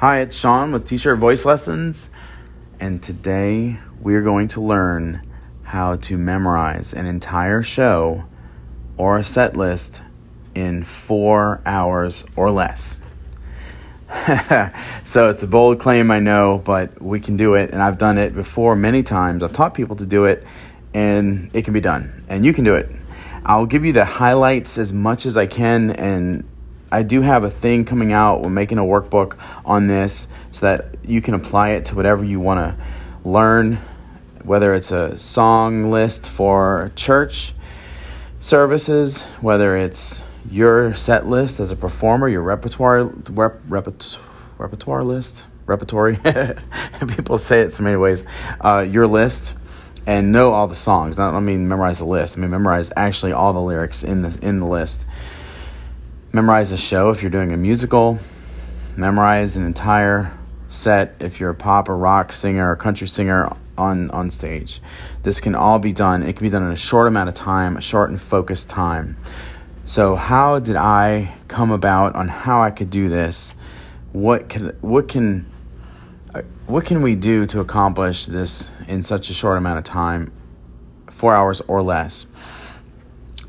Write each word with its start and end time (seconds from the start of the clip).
Hi, 0.00 0.20
it's 0.20 0.34
Sean 0.34 0.72
with 0.72 0.86
T 0.88 0.96
shirt 0.96 1.18
voice 1.18 1.44
lessons, 1.44 2.08
and 2.80 3.02
today 3.02 3.76
we're 4.00 4.22
going 4.22 4.48
to 4.48 4.60
learn 4.62 5.20
how 5.62 5.96
to 5.96 6.16
memorize 6.16 6.94
an 6.94 7.04
entire 7.04 7.62
show 7.62 8.24
or 8.96 9.18
a 9.18 9.22
set 9.22 9.58
list 9.58 10.00
in 10.54 10.84
four 10.84 11.60
hours 11.66 12.24
or 12.34 12.50
less. 12.50 12.98
so 15.04 15.28
it's 15.28 15.42
a 15.42 15.46
bold 15.46 15.78
claim, 15.78 16.10
I 16.10 16.18
know, 16.18 16.62
but 16.64 17.02
we 17.02 17.20
can 17.20 17.36
do 17.36 17.52
it, 17.52 17.68
and 17.68 17.82
I've 17.82 17.98
done 17.98 18.16
it 18.16 18.34
before 18.34 18.74
many 18.74 19.02
times. 19.02 19.42
I've 19.42 19.52
taught 19.52 19.74
people 19.74 19.96
to 19.96 20.06
do 20.06 20.24
it, 20.24 20.46
and 20.94 21.50
it 21.52 21.66
can 21.66 21.74
be 21.74 21.82
done, 21.82 22.24
and 22.26 22.42
you 22.42 22.54
can 22.54 22.64
do 22.64 22.74
it. 22.74 22.90
I'll 23.44 23.66
give 23.66 23.84
you 23.84 23.92
the 23.92 24.06
highlights 24.06 24.78
as 24.78 24.94
much 24.94 25.26
as 25.26 25.36
I 25.36 25.44
can, 25.44 25.90
and 25.90 26.48
I 26.92 27.02
do 27.02 27.20
have 27.20 27.44
a 27.44 27.50
thing 27.50 27.84
coming 27.84 28.12
out. 28.12 28.42
We're 28.42 28.50
making 28.50 28.78
a 28.78 28.82
workbook 28.82 29.38
on 29.64 29.86
this 29.86 30.26
so 30.50 30.66
that 30.66 31.04
you 31.04 31.22
can 31.22 31.34
apply 31.34 31.70
it 31.70 31.84
to 31.86 31.94
whatever 31.94 32.24
you 32.24 32.40
want 32.40 32.58
to 32.58 33.28
learn, 33.28 33.78
whether 34.42 34.74
it's 34.74 34.90
a 34.90 35.16
song 35.16 35.90
list 35.90 36.28
for 36.28 36.90
church 36.96 37.54
services, 38.40 39.22
whether 39.40 39.76
it's 39.76 40.22
your 40.50 40.94
set 40.94 41.26
list 41.26 41.60
as 41.60 41.70
a 41.70 41.76
performer, 41.76 42.28
your 42.28 42.42
repertoire 42.42 43.04
rep, 43.30 43.60
repertoire 44.58 45.04
list, 45.04 45.44
repertory. 45.66 46.18
People 47.08 47.38
say 47.38 47.60
it 47.60 47.70
so 47.70 47.84
many 47.84 47.96
ways. 47.96 48.24
Uh, 48.60 48.80
your 48.80 49.06
list 49.06 49.54
and 50.06 50.32
know 50.32 50.52
all 50.52 50.66
the 50.66 50.74
songs. 50.74 51.18
Not 51.18 51.34
I 51.34 51.40
mean 51.40 51.68
memorize 51.68 51.98
the 51.98 52.06
list. 52.06 52.36
I 52.36 52.40
mean 52.40 52.50
memorize 52.50 52.90
actually 52.96 53.32
all 53.32 53.52
the 53.52 53.60
lyrics 53.60 54.02
in 54.02 54.22
the 54.22 54.36
in 54.42 54.58
the 54.58 54.66
list 54.66 55.06
memorize 56.32 56.70
a 56.70 56.76
show 56.76 57.10
if 57.10 57.22
you're 57.22 57.30
doing 57.30 57.52
a 57.52 57.56
musical, 57.56 58.18
memorize 58.96 59.56
an 59.56 59.64
entire 59.66 60.32
set 60.68 61.16
if 61.20 61.40
you're 61.40 61.50
a 61.50 61.54
pop 61.54 61.88
or 61.88 61.96
rock 61.96 62.32
singer 62.32 62.70
or 62.70 62.76
country 62.76 63.08
singer 63.08 63.52
on, 63.76 64.10
on 64.10 64.30
stage. 64.30 64.80
This 65.22 65.40
can 65.40 65.54
all 65.54 65.78
be 65.78 65.92
done. 65.92 66.22
It 66.22 66.36
can 66.36 66.46
be 66.46 66.50
done 66.50 66.62
in 66.62 66.72
a 66.72 66.76
short 66.76 67.08
amount 67.08 67.28
of 67.28 67.34
time, 67.34 67.76
a 67.76 67.80
short 67.80 68.10
and 68.10 68.20
focused 68.20 68.68
time. 68.68 69.16
So, 69.84 70.14
how 70.14 70.60
did 70.60 70.76
I 70.76 71.34
come 71.48 71.72
about 71.72 72.14
on 72.14 72.28
how 72.28 72.62
I 72.62 72.70
could 72.70 72.90
do 72.90 73.08
this? 73.08 73.54
What 74.12 74.48
can 74.48 74.76
what 74.80 75.08
can 75.08 75.46
what 76.66 76.84
can 76.84 77.02
we 77.02 77.16
do 77.16 77.46
to 77.46 77.58
accomplish 77.58 78.26
this 78.26 78.70
in 78.86 79.02
such 79.02 79.30
a 79.30 79.34
short 79.34 79.58
amount 79.58 79.78
of 79.78 79.84
time, 79.84 80.32
four 81.10 81.34
hours 81.34 81.60
or 81.62 81.82
less? 81.82 82.26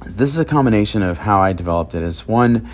This 0.06 0.34
is 0.34 0.40
a 0.40 0.46
combination 0.46 1.04
of 1.04 1.20
how 1.20 1.40
I 1.40 1.54
developed 1.54 1.96
it. 1.96 2.04
Is 2.04 2.28
one, 2.28 2.70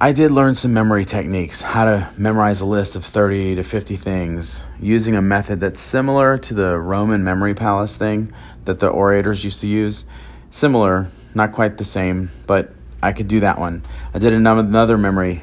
I 0.00 0.12
did 0.12 0.30
learn 0.30 0.54
some 0.54 0.72
memory 0.72 1.04
techniques, 1.04 1.62
how 1.62 1.84
to 1.84 2.08
memorize 2.16 2.60
a 2.60 2.66
list 2.66 2.96
of 2.96 3.04
30 3.04 3.56
to 3.56 3.64
50 3.64 3.96
things 3.96 4.64
using 4.80 5.16
a 5.16 5.22
method 5.22 5.60
that's 5.60 5.80
similar 5.80 6.36
to 6.38 6.54
the 6.54 6.78
Roman 6.78 7.24
memory 7.24 7.54
palace 7.54 7.96
thing 7.96 8.32
that 8.66 8.78
the 8.78 8.88
orators 8.88 9.42
used 9.42 9.60
to 9.62 9.68
use. 9.68 10.04
Similar, 10.50 11.10
not 11.34 11.52
quite 11.52 11.78
the 11.78 11.84
same, 11.84 12.30
but 12.46 12.72
I 13.02 13.12
could 13.12 13.28
do 13.28 13.40
that 13.40 13.58
one. 13.58 13.82
I 14.14 14.18
did 14.18 14.32
another 14.32 14.98
memory 14.98 15.42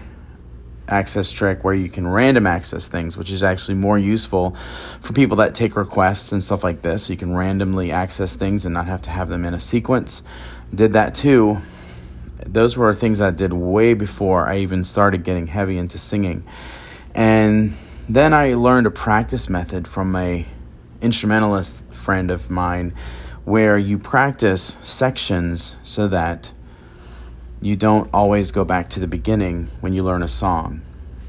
access 0.87 1.31
trick 1.31 1.63
where 1.63 1.73
you 1.73 1.89
can 1.89 2.07
random 2.07 2.45
access 2.45 2.87
things, 2.87 3.17
which 3.17 3.31
is 3.31 3.43
actually 3.43 3.75
more 3.75 3.97
useful 3.97 4.55
for 5.01 5.13
people 5.13 5.37
that 5.37 5.55
take 5.55 5.75
requests 5.75 6.31
and 6.31 6.43
stuff 6.43 6.63
like 6.63 6.81
this. 6.81 7.05
So 7.05 7.13
you 7.13 7.17
can 7.17 7.35
randomly 7.35 7.91
access 7.91 8.35
things 8.35 8.65
and 8.65 8.73
not 8.73 8.87
have 8.87 9.01
to 9.03 9.09
have 9.09 9.29
them 9.29 9.45
in 9.45 9.53
a 9.53 9.59
sequence. 9.59 10.23
Did 10.73 10.93
that 10.93 11.15
too. 11.15 11.59
Those 12.45 12.75
were 12.75 12.93
things 12.93 13.21
I 13.21 13.31
did 13.31 13.53
way 13.53 13.93
before 13.93 14.47
I 14.47 14.57
even 14.57 14.83
started 14.83 15.23
getting 15.23 15.47
heavy 15.47 15.77
into 15.77 15.97
singing. 15.97 16.45
And 17.15 17.73
then 18.09 18.33
I 18.33 18.53
learned 18.53 18.85
a 18.87 18.91
practice 18.91 19.49
method 19.49 19.87
from 19.87 20.15
a 20.15 20.45
instrumentalist 21.01 21.83
friend 21.93 22.31
of 22.31 22.49
mine 22.49 22.93
where 23.45 23.77
you 23.77 23.97
practice 23.97 24.77
sections 24.81 25.77
so 25.83 26.07
that 26.07 26.53
you 27.63 27.77
don't 27.77 28.09
always 28.13 28.51
go 28.51 28.65
back 28.65 28.89
to 28.89 28.99
the 28.99 29.07
beginning 29.07 29.69
when 29.79 29.93
you 29.93 30.03
learn 30.03 30.21
a 30.21 30.27
song. 30.27 30.81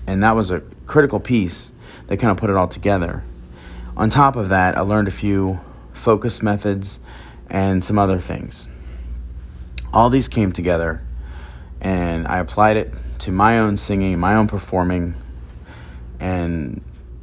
And 0.04 0.20
that 0.24 0.32
was 0.32 0.50
a 0.50 0.60
critical 0.86 1.20
piece 1.20 1.70
that 2.08 2.18
kind 2.18 2.32
of 2.32 2.36
put 2.36 2.50
it 2.50 2.56
all 2.56 2.66
together. 2.66 3.22
On 3.96 4.10
top 4.10 4.34
of 4.34 4.48
that, 4.48 4.76
I 4.76 4.80
learned 4.80 5.06
a 5.06 5.12
few 5.12 5.60
focus 5.92 6.42
methods 6.42 6.98
and 7.48 7.84
some 7.84 8.00
other 8.00 8.18
things. 8.18 8.66
All 9.92 10.10
these 10.10 10.26
came 10.26 10.50
together 10.50 11.02
and 11.80 12.26
I 12.26 12.40
applied 12.40 12.76
it 12.78 12.92
to 13.20 13.30
my 13.30 13.60
own 13.60 13.76
singing, 13.76 14.18
my 14.18 14.34
own 14.34 14.48
performing, 14.48 15.14
and 16.18 16.82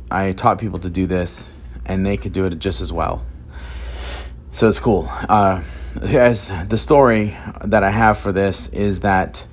I 0.09 0.31
taught 0.31 0.57
people 0.57 0.79
to 0.79 0.89
do 0.89 1.05
this 1.05 1.57
and 1.85 2.05
they 2.05 2.15
could 2.15 2.31
do 2.31 2.45
it 2.45 2.57
just 2.59 2.79
as 2.79 2.93
well. 2.93 3.25
So 4.53 4.69
it's 4.69 4.79
cool. 4.79 5.09
Uh, 5.27 5.63
as 6.01 6.51
the 6.67 6.77
story 6.77 7.35
that 7.63 7.83
I 7.83 7.91
have 7.91 8.17
for 8.17 8.31
this 8.31 8.67
is 8.69 9.01
that 9.01 9.45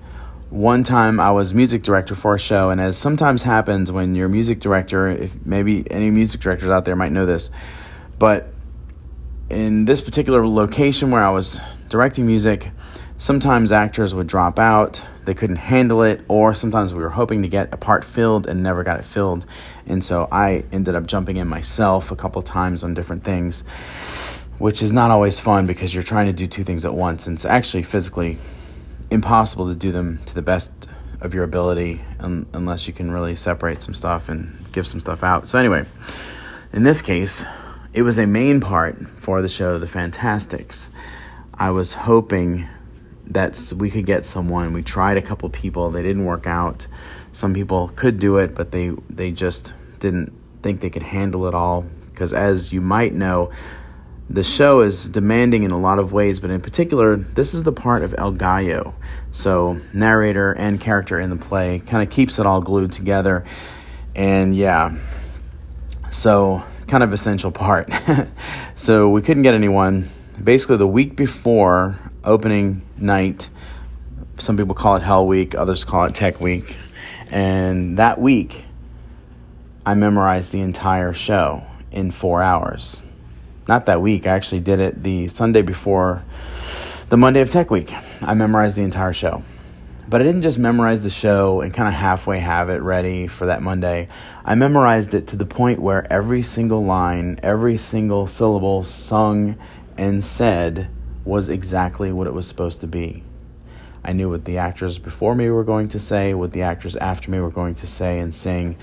one 0.50 0.82
time 0.82 1.20
I 1.20 1.30
was 1.30 1.52
music 1.52 1.82
director 1.82 2.14
for 2.14 2.34
a 2.34 2.38
show, 2.38 2.70
and 2.70 2.80
as 2.80 2.96
sometimes 2.96 3.42
happens 3.42 3.92
when 3.92 4.14
you're 4.14 4.28
music 4.28 4.60
director, 4.60 5.08
if 5.08 5.32
maybe 5.44 5.90
any 5.90 6.10
music 6.10 6.40
directors 6.40 6.70
out 6.70 6.84
there 6.84 6.96
might 6.96 7.12
know 7.12 7.26
this, 7.26 7.50
but 8.18 8.48
in 9.50 9.84
this 9.84 10.00
particular 10.00 10.46
location 10.46 11.10
where 11.10 11.22
I 11.22 11.30
was 11.30 11.60
directing 11.88 12.26
music, 12.26 12.70
sometimes 13.18 13.72
actors 13.72 14.14
would 14.14 14.26
drop 14.26 14.58
out, 14.58 15.04
they 15.24 15.34
couldn't 15.34 15.56
handle 15.56 16.02
it, 16.02 16.24
or 16.28 16.54
sometimes 16.54 16.94
we 16.94 17.02
were 17.02 17.10
hoping 17.10 17.42
to 17.42 17.48
get 17.48 17.72
a 17.72 17.76
part 17.76 18.04
filled 18.04 18.46
and 18.46 18.62
never 18.62 18.82
got 18.82 18.98
it 18.98 19.04
filled. 19.04 19.44
And 19.86 20.04
so 20.04 20.28
I 20.30 20.64
ended 20.72 20.94
up 20.94 21.06
jumping 21.06 21.36
in 21.36 21.48
myself 21.48 22.10
a 22.10 22.16
couple 22.16 22.40
times 22.42 22.84
on 22.84 22.94
different 22.94 23.24
things 23.24 23.64
which 24.58 24.82
is 24.82 24.92
not 24.92 25.10
always 25.10 25.40
fun 25.40 25.66
because 25.66 25.94
you're 25.94 26.02
trying 26.02 26.26
to 26.26 26.32
do 26.32 26.46
two 26.46 26.64
things 26.64 26.84
at 26.84 26.94
once 26.94 27.26
and 27.26 27.36
it's 27.36 27.44
actually 27.44 27.82
physically 27.82 28.38
impossible 29.10 29.68
to 29.68 29.74
do 29.74 29.92
them 29.92 30.20
to 30.26 30.34
the 30.34 30.42
best 30.42 30.88
of 31.20 31.34
your 31.34 31.44
ability 31.44 32.00
un- 32.20 32.46
unless 32.52 32.86
you 32.86 32.92
can 32.92 33.10
really 33.10 33.34
separate 33.34 33.82
some 33.82 33.94
stuff 33.94 34.28
and 34.28 34.54
give 34.72 34.86
some 34.86 35.00
stuff 35.00 35.22
out. 35.22 35.48
So, 35.48 35.58
anyway, 35.58 35.84
in 36.72 36.82
this 36.82 37.02
case, 37.02 37.44
it 37.92 38.02
was 38.02 38.18
a 38.18 38.26
main 38.26 38.60
part 38.60 38.96
for 39.08 39.42
the 39.42 39.48
show, 39.48 39.78
The 39.78 39.88
Fantasticks. 39.88 40.90
I 41.54 41.70
was 41.70 41.94
hoping 41.94 42.68
that 43.26 43.72
we 43.76 43.90
could 43.90 44.06
get 44.06 44.24
someone. 44.24 44.72
We 44.72 44.82
tried 44.82 45.16
a 45.16 45.22
couple 45.22 45.48
people, 45.50 45.90
they 45.90 46.02
didn't 46.02 46.24
work 46.24 46.46
out. 46.46 46.86
Some 47.32 47.52
people 47.54 47.88
could 47.94 48.20
do 48.20 48.38
it, 48.38 48.54
but 48.54 48.72
they, 48.72 48.90
they 49.10 49.30
just 49.32 49.74
didn't 49.98 50.32
think 50.62 50.80
they 50.80 50.90
could 50.90 51.02
handle 51.02 51.46
it 51.46 51.54
all. 51.54 51.84
Because, 52.12 52.32
as 52.32 52.72
you 52.72 52.80
might 52.80 53.14
know, 53.14 53.50
the 54.30 54.44
show 54.44 54.80
is 54.80 55.08
demanding 55.08 55.62
in 55.62 55.70
a 55.70 55.78
lot 55.78 55.98
of 55.98 56.12
ways, 56.12 56.38
but 56.38 56.50
in 56.50 56.60
particular, 56.60 57.16
this 57.16 57.54
is 57.54 57.62
the 57.62 57.72
part 57.72 58.02
of 58.02 58.14
El 58.18 58.32
Gallo. 58.32 58.94
So, 59.32 59.80
narrator 59.94 60.52
and 60.52 60.78
character 60.78 61.18
in 61.18 61.30
the 61.30 61.36
play 61.36 61.78
kind 61.78 62.02
of 62.02 62.10
keeps 62.10 62.38
it 62.38 62.44
all 62.44 62.60
glued 62.60 62.92
together. 62.92 63.44
And 64.14 64.54
yeah, 64.54 64.96
so 66.10 66.62
kind 66.86 67.02
of 67.02 67.12
essential 67.12 67.50
part. 67.50 67.90
so, 68.74 69.08
we 69.08 69.22
couldn't 69.22 69.44
get 69.44 69.54
anyone. 69.54 70.10
Basically, 70.42 70.76
the 70.76 70.86
week 70.86 71.16
before 71.16 71.98
opening 72.22 72.82
night, 72.98 73.48
some 74.36 74.58
people 74.58 74.74
call 74.74 74.96
it 74.96 75.02
Hell 75.02 75.26
Week, 75.26 75.54
others 75.54 75.84
call 75.84 76.04
it 76.04 76.14
Tech 76.14 76.38
Week. 76.38 76.76
And 77.30 77.98
that 77.98 78.20
week, 78.20 78.64
I 79.86 79.94
memorized 79.94 80.52
the 80.52 80.60
entire 80.60 81.14
show 81.14 81.62
in 81.90 82.10
four 82.10 82.42
hours 82.42 83.02
not 83.68 83.86
that 83.86 84.00
week. 84.00 84.26
I 84.26 84.30
actually 84.30 84.60
did 84.60 84.80
it 84.80 85.02
the 85.02 85.28
Sunday 85.28 85.60
before 85.60 86.24
the 87.10 87.18
Monday 87.18 87.42
of 87.42 87.50
Tech 87.50 87.70
Week. 87.70 87.92
I 88.22 88.32
memorized 88.32 88.76
the 88.76 88.82
entire 88.82 89.12
show. 89.12 89.42
But 90.08 90.22
I 90.22 90.24
didn't 90.24 90.40
just 90.40 90.56
memorize 90.56 91.02
the 91.02 91.10
show 91.10 91.60
and 91.60 91.72
kind 91.72 91.86
of 91.86 91.92
halfway 91.92 92.38
have 92.38 92.70
it 92.70 92.80
ready 92.80 93.26
for 93.26 93.44
that 93.46 93.60
Monday. 93.60 94.08
I 94.42 94.54
memorized 94.54 95.12
it 95.12 95.26
to 95.28 95.36
the 95.36 95.44
point 95.44 95.80
where 95.80 96.10
every 96.10 96.40
single 96.40 96.82
line, 96.82 97.38
every 97.42 97.76
single 97.76 98.26
syllable 98.26 98.84
sung 98.84 99.58
and 99.98 100.24
said 100.24 100.88
was 101.26 101.50
exactly 101.50 102.10
what 102.10 102.26
it 102.26 102.32
was 102.32 102.48
supposed 102.48 102.80
to 102.80 102.86
be. 102.86 103.22
I 104.02 104.14
knew 104.14 104.30
what 104.30 104.46
the 104.46 104.56
actors 104.56 104.98
before 104.98 105.34
me 105.34 105.50
were 105.50 105.64
going 105.64 105.88
to 105.88 105.98
say, 105.98 106.32
what 106.32 106.52
the 106.52 106.62
actors 106.62 106.96
after 106.96 107.30
me 107.30 107.40
were 107.40 107.50
going 107.50 107.74
to 107.74 107.86
say 107.86 108.18
and 108.18 108.34
sing. 108.34 108.76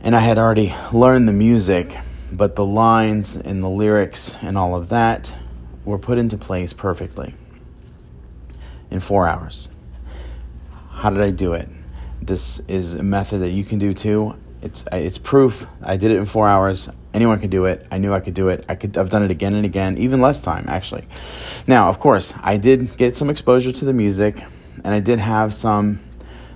And 0.00 0.16
I 0.16 0.20
had 0.20 0.36
already 0.36 0.74
learned 0.92 1.28
the 1.28 1.32
music 1.32 1.96
but 2.32 2.56
the 2.56 2.64
lines 2.64 3.36
and 3.36 3.62
the 3.62 3.68
lyrics 3.68 4.36
and 4.42 4.58
all 4.58 4.74
of 4.74 4.88
that 4.90 5.34
were 5.84 5.98
put 5.98 6.18
into 6.18 6.36
place 6.36 6.72
perfectly 6.72 7.34
in 8.90 9.00
four 9.00 9.26
hours. 9.26 9.68
How 10.90 11.10
did 11.10 11.20
I 11.20 11.30
do 11.30 11.54
it? 11.54 11.68
This 12.20 12.60
is 12.68 12.94
a 12.94 13.02
method 13.02 13.38
that 13.38 13.50
you 13.50 13.64
can 13.64 13.78
do 13.78 13.94
too. 13.94 14.36
It's 14.60 14.84
it's 14.92 15.18
proof. 15.18 15.66
I 15.82 15.96
did 15.96 16.10
it 16.10 16.16
in 16.16 16.26
four 16.26 16.48
hours. 16.48 16.88
Anyone 17.14 17.40
can 17.40 17.48
do 17.48 17.64
it. 17.64 17.86
I 17.90 17.98
knew 17.98 18.12
I 18.12 18.20
could 18.20 18.34
do 18.34 18.48
it. 18.48 18.66
I 18.68 18.74
could. 18.74 18.98
I've 18.98 19.08
done 19.08 19.22
it 19.22 19.30
again 19.30 19.54
and 19.54 19.64
again, 19.64 19.96
even 19.98 20.20
less 20.20 20.40
time 20.42 20.64
actually. 20.68 21.06
Now, 21.66 21.88
of 21.88 22.00
course, 22.00 22.34
I 22.42 22.56
did 22.56 22.96
get 22.96 23.16
some 23.16 23.30
exposure 23.30 23.72
to 23.72 23.84
the 23.84 23.92
music, 23.92 24.42
and 24.84 24.92
I 24.92 25.00
did 25.00 25.20
have 25.20 25.54
some 25.54 26.00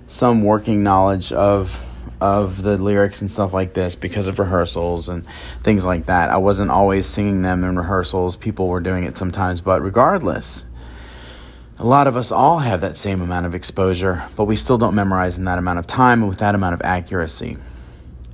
some 0.08 0.42
working 0.42 0.82
knowledge 0.82 1.32
of 1.32 1.80
of 2.22 2.62
the 2.62 2.78
lyrics 2.78 3.20
and 3.20 3.28
stuff 3.28 3.52
like 3.52 3.74
this 3.74 3.96
because 3.96 4.28
of 4.28 4.38
rehearsals 4.38 5.08
and 5.08 5.26
things 5.60 5.84
like 5.84 6.06
that. 6.06 6.30
I 6.30 6.36
wasn't 6.36 6.70
always 6.70 7.04
singing 7.08 7.42
them 7.42 7.64
in 7.64 7.76
rehearsals. 7.76 8.36
People 8.36 8.68
were 8.68 8.78
doing 8.80 9.02
it 9.02 9.18
sometimes, 9.18 9.60
but 9.60 9.82
regardless, 9.82 10.66
a 11.80 11.84
lot 11.84 12.06
of 12.06 12.16
us 12.16 12.30
all 12.30 12.60
have 12.60 12.80
that 12.80 12.96
same 12.96 13.20
amount 13.20 13.46
of 13.46 13.56
exposure, 13.56 14.22
but 14.36 14.44
we 14.44 14.54
still 14.54 14.78
don't 14.78 14.94
memorize 14.94 15.36
in 15.36 15.46
that 15.46 15.58
amount 15.58 15.80
of 15.80 15.88
time 15.88 16.20
and 16.20 16.28
with 16.28 16.38
that 16.38 16.54
amount 16.54 16.74
of 16.74 16.82
accuracy. 16.82 17.56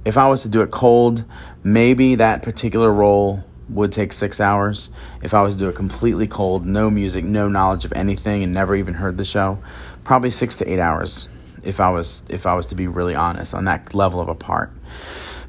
If 0.05 0.19
I 0.19 0.29
was 0.29 0.43
to 0.43 0.51
do 0.51 0.61
it 0.61 0.71
cold, 0.71 1.25
maybe 1.65 2.15
that 2.17 2.43
particular 2.43 2.93
role 2.93 3.43
would 3.71 3.91
take 3.91 4.13
six 4.13 4.39
hours. 4.39 4.91
If 5.23 5.33
I 5.33 5.41
was 5.41 5.55
to 5.55 5.61
do 5.61 5.69
it 5.71 5.77
completely 5.77 6.29
cold, 6.29 6.67
no 6.67 6.91
music, 6.91 7.25
no 7.25 7.49
knowledge 7.49 7.87
of 7.87 7.95
anything, 7.95 8.43
and 8.43 8.53
never 8.53 8.77
even 8.77 8.95
heard 8.95 9.17
the 9.17 9.25
show, 9.25 9.61
probably 10.05 10.31
six 10.31 10.59
to 10.59 10.71
eight 10.71 10.79
hours. 10.79 11.27
If 11.63 11.81
I 11.81 11.91
was 11.91 12.23
if 12.29 12.47
I 12.47 12.55
was 12.55 12.67
to 12.67 12.75
be 12.75 12.87
really 12.87 13.15
honest 13.15 13.55
on 13.55 13.65
that 13.65 13.95
level 13.95 14.21
of 14.21 14.29
a 14.29 14.35
part, 14.35 14.71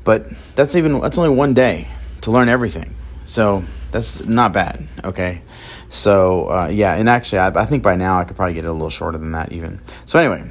but 0.04 0.28
that's 0.56 0.76
even 0.76 1.00
that's 1.02 1.18
only 1.18 1.36
one 1.36 1.54
day 1.54 1.88
to 2.22 2.32
learn 2.32 2.50
everything. 2.50 2.96
So 3.26 3.64
that's 3.92 4.26
not 4.26 4.54
bad. 4.54 4.86
Okay, 5.04 5.42
so 5.90 6.50
uh, 6.52 6.68
yeah, 6.68 6.96
and 6.96 7.10
actually, 7.10 7.40
I, 7.40 7.48
I 7.50 7.66
think 7.66 7.84
by 7.84 7.96
now 7.96 8.20
I 8.20 8.24
could 8.24 8.36
probably 8.36 8.54
get 8.54 8.66
it 8.66 8.70
a 8.70 8.74
little 8.74 8.90
shorter 8.90 9.18
than 9.18 9.32
that 9.32 9.52
even. 9.52 9.80
So 10.06 10.20
anyway, 10.20 10.50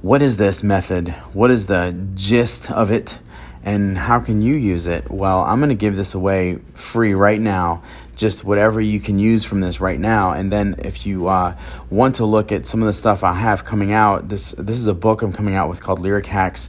what 0.00 0.22
is 0.22 0.36
this 0.36 0.62
method? 0.62 1.08
What 1.32 1.50
is 1.50 1.66
the 1.66 1.96
gist 2.14 2.70
of 2.70 2.90
it? 2.90 3.18
And 3.64 3.96
how 3.96 4.18
can 4.18 4.42
you 4.42 4.54
use 4.54 4.86
it? 4.86 5.10
Well, 5.10 5.44
I'm 5.44 5.60
going 5.60 5.68
to 5.68 5.76
give 5.76 5.94
this 5.94 6.14
away 6.14 6.58
free 6.74 7.14
right 7.14 7.40
now. 7.40 7.82
Just 8.16 8.44
whatever 8.44 8.80
you 8.80 9.00
can 9.00 9.18
use 9.18 9.44
from 9.44 9.60
this 9.60 9.80
right 9.80 9.98
now, 9.98 10.32
and 10.32 10.52
then 10.52 10.76
if 10.78 11.06
you 11.06 11.28
uh, 11.28 11.56
want 11.88 12.16
to 12.16 12.26
look 12.26 12.52
at 12.52 12.66
some 12.66 12.82
of 12.82 12.86
the 12.86 12.92
stuff 12.92 13.24
I 13.24 13.32
have 13.32 13.64
coming 13.64 13.92
out, 13.92 14.28
this 14.28 14.52
this 14.52 14.76
is 14.76 14.86
a 14.86 14.94
book 14.94 15.22
I'm 15.22 15.32
coming 15.32 15.54
out 15.54 15.70
with 15.70 15.80
called 15.80 15.98
Lyric 15.98 16.26
Hacks. 16.26 16.68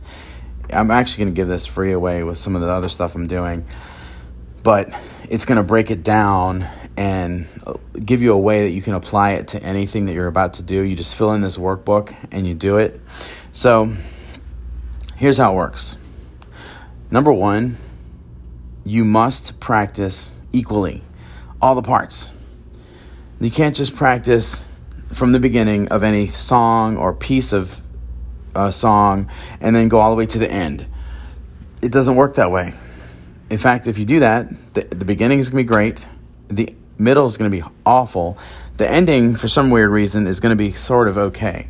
I'm 0.71 0.89
actually 0.89 1.25
going 1.25 1.35
to 1.35 1.39
give 1.39 1.49
this 1.49 1.65
free 1.65 1.91
away 1.91 2.23
with 2.23 2.37
some 2.37 2.55
of 2.55 2.61
the 2.61 2.69
other 2.69 2.87
stuff 2.87 3.13
I'm 3.13 3.27
doing, 3.27 3.65
but 4.63 4.89
it's 5.29 5.45
going 5.45 5.57
to 5.57 5.63
break 5.63 5.91
it 5.91 6.01
down 6.03 6.65
and 6.95 7.45
uh, 7.67 7.73
give 8.03 8.21
you 8.21 8.31
a 8.33 8.39
way 8.39 8.63
that 8.63 8.71
you 8.71 8.81
can 8.81 8.93
apply 8.93 9.31
it 9.31 9.49
to 9.49 9.61
anything 9.61 10.05
that 10.05 10.13
you're 10.13 10.27
about 10.27 10.53
to 10.55 10.63
do. 10.63 10.81
You 10.81 10.95
just 10.95 11.15
fill 11.15 11.33
in 11.33 11.41
this 11.41 11.57
workbook 11.57 12.15
and 12.31 12.47
you 12.47 12.53
do 12.53 12.77
it. 12.77 13.01
So 13.51 13.93
here's 15.17 15.37
how 15.37 15.53
it 15.53 15.55
works. 15.55 15.97
Number 17.13 17.31
one, 17.31 17.77
you 18.83 19.05
must 19.05 19.59
practice 19.59 20.33
equally 20.51 21.03
all 21.61 21.75
the 21.75 21.83
parts. 21.83 22.33
You 23.39 23.51
can't 23.51 23.75
just 23.75 23.95
practice 23.95 24.65
from 25.11 25.31
the 25.31 25.39
beginning 25.39 25.89
of 25.89 26.01
any 26.01 26.29
song 26.29 26.97
or 26.97 27.13
piece 27.13 27.53
of 27.53 27.83
a 28.55 28.71
song 28.71 29.29
and 29.61 29.75
then 29.75 29.89
go 29.89 29.99
all 29.99 30.09
the 30.09 30.15
way 30.15 30.25
to 30.25 30.39
the 30.39 30.49
end. 30.49 30.87
It 31.83 31.91
doesn't 31.91 32.15
work 32.15 32.33
that 32.33 32.49
way. 32.49 32.73
In 33.51 33.59
fact, 33.59 33.85
if 33.85 33.99
you 33.99 34.05
do 34.05 34.21
that, 34.21 34.49
the, 34.73 34.81
the 34.81 35.05
beginning 35.05 35.37
is 35.37 35.51
going 35.51 35.63
to 35.63 35.69
be 35.69 35.71
great, 35.71 36.07
the 36.47 36.75
middle 36.97 37.27
is 37.27 37.37
going 37.37 37.51
to 37.51 37.55
be 37.55 37.63
awful, 37.85 38.39
the 38.77 38.89
ending, 38.89 39.35
for 39.35 39.47
some 39.47 39.69
weird 39.69 39.91
reason, 39.91 40.25
is 40.25 40.39
going 40.39 40.49
to 40.49 40.55
be 40.55 40.73
sort 40.73 41.07
of 41.07 41.19
okay. 41.19 41.67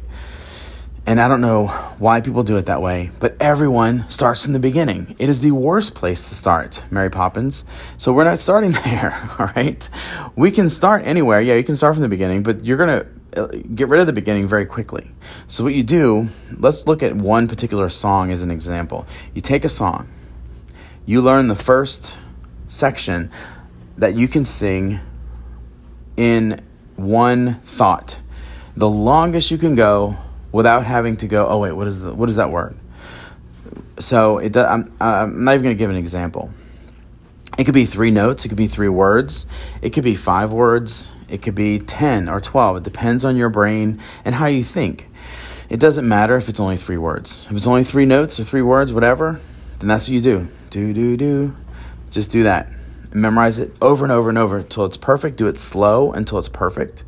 And 1.06 1.20
I 1.20 1.28
don't 1.28 1.42
know 1.42 1.68
why 2.00 2.22
people 2.22 2.44
do 2.44 2.56
it 2.56 2.66
that 2.68 2.82
way, 2.82 3.12
but 3.20 3.36
everyone 3.40 4.10
starts 4.10 4.44
from 4.44 4.54
the 4.54 4.60
beginning. 4.60 5.16
It 5.20 5.28
is 5.28 5.42
the 5.42 5.52
worst 5.52 5.96
place 5.96 6.30
to 6.30 6.36
start, 6.36 6.86
Mary 6.90 7.10
Poppins. 7.10 7.66
So 7.98 8.14
we're 8.14 8.24
not 8.24 8.40
starting 8.40 8.72
there, 8.86 9.30
all 9.38 9.48
right? 9.48 9.90
We 10.38 10.50
can 10.50 10.70
start 10.70 11.06
anywhere. 11.06 11.42
Yeah, 11.42 11.56
you 11.56 11.64
can 11.64 11.76
start 11.76 11.96
from 11.96 12.04
the 12.04 12.10
beginning, 12.10 12.44
but 12.44 12.64
you're 12.64 12.78
going 12.78 13.02
to 13.02 13.42
uh, 13.42 13.48
get 13.76 13.90
rid 13.90 14.00
of 14.00 14.08
the 14.08 14.14
beginning 14.14 14.48
very 14.48 14.66
quickly. 14.66 15.12
So 15.50 15.66
what 15.66 15.74
you 15.74 15.84
do, 15.84 16.30
let's 16.52 16.88
look 16.88 17.04
at 17.04 17.14
one 17.16 17.50
particular 17.50 17.90
song 17.90 18.32
as 18.32 18.42
an 18.42 18.50
example. 18.50 19.06
You 19.34 19.42
take 19.42 19.66
a 19.66 19.70
song, 19.70 20.08
you 21.06 21.22
learn 21.22 21.50
the 21.50 21.56
first 21.56 22.18
section 22.70 23.30
that 23.98 24.16
you 24.16 24.30
can 24.30 24.46
sing 24.46 25.02
in 26.16 26.64
one 26.96 27.56
thought. 27.66 28.20
The 28.78 28.90
longest 28.90 29.52
you 29.52 29.58
can 29.58 29.76
go 29.76 30.18
without 30.54 30.86
having 30.86 31.18
to 31.18 31.28
go, 31.28 31.46
oh 31.46 31.58
wait, 31.58 31.74
what 31.74 31.88
is 31.88 32.00
the 32.00 32.14
what 32.14 32.30
is 32.30 32.38
that 32.38 32.50
word? 32.50 32.78
So 34.00 34.38
it 34.38 34.56
I'm 34.56 34.96
I'm 35.02 35.44
not 35.44 35.56
even 35.56 35.64
going 35.64 35.76
to 35.76 35.80
give 35.80 35.90
an 35.90 35.98
example. 35.98 36.52
It 37.58 37.66
could 37.66 37.74
be 37.74 37.86
three 37.86 38.10
notes, 38.10 38.46
it 38.46 38.48
could 38.48 38.58
be 38.58 38.68
three 38.68 38.88
words, 38.88 39.46
it 39.82 39.92
could 39.92 40.04
be 40.04 40.16
five 40.16 40.52
words, 40.52 41.12
it 41.30 41.42
could 41.42 41.54
be 41.54 41.78
10 41.78 42.28
or 42.28 42.40
12. 42.40 42.78
It 42.78 42.84
depends 42.84 43.24
on 43.26 43.36
your 43.36 43.50
brain 43.50 44.02
and 44.26 44.36
how 44.36 44.48
you 44.48 44.64
think. 44.64 45.10
It 45.70 45.80
doesn't 45.80 46.08
matter 46.08 46.36
if 46.36 46.50
it's 46.50 46.60
only 46.60 46.78
three 46.78 46.98
words. 46.98 47.48
If 47.50 47.56
it's 47.56 47.68
only 47.68 47.84
three 47.84 48.06
notes 48.06 48.40
or 48.40 48.44
three 48.44 48.62
words, 48.62 48.92
whatever, 48.92 49.40
then 49.80 49.88
that's 49.88 50.06
what 50.06 50.14
you 50.14 50.22
do. 50.22 50.48
Do, 50.72 50.94
do, 50.94 51.16
do. 51.16 51.56
Just 52.10 52.32
do 52.32 52.44
that. 52.44 52.72
Memorize 53.14 53.60
it 53.60 53.72
over 53.82 54.04
and 54.04 54.12
over 54.12 54.30
and 54.30 54.38
over 54.38 54.58
until 54.58 54.86
it's 54.86 54.98
perfect. 54.98 55.38
Do 55.38 55.48
it 55.48 55.60
slow 55.60 56.12
until 56.12 56.40
it's 56.40 56.50
perfect. 56.50 57.04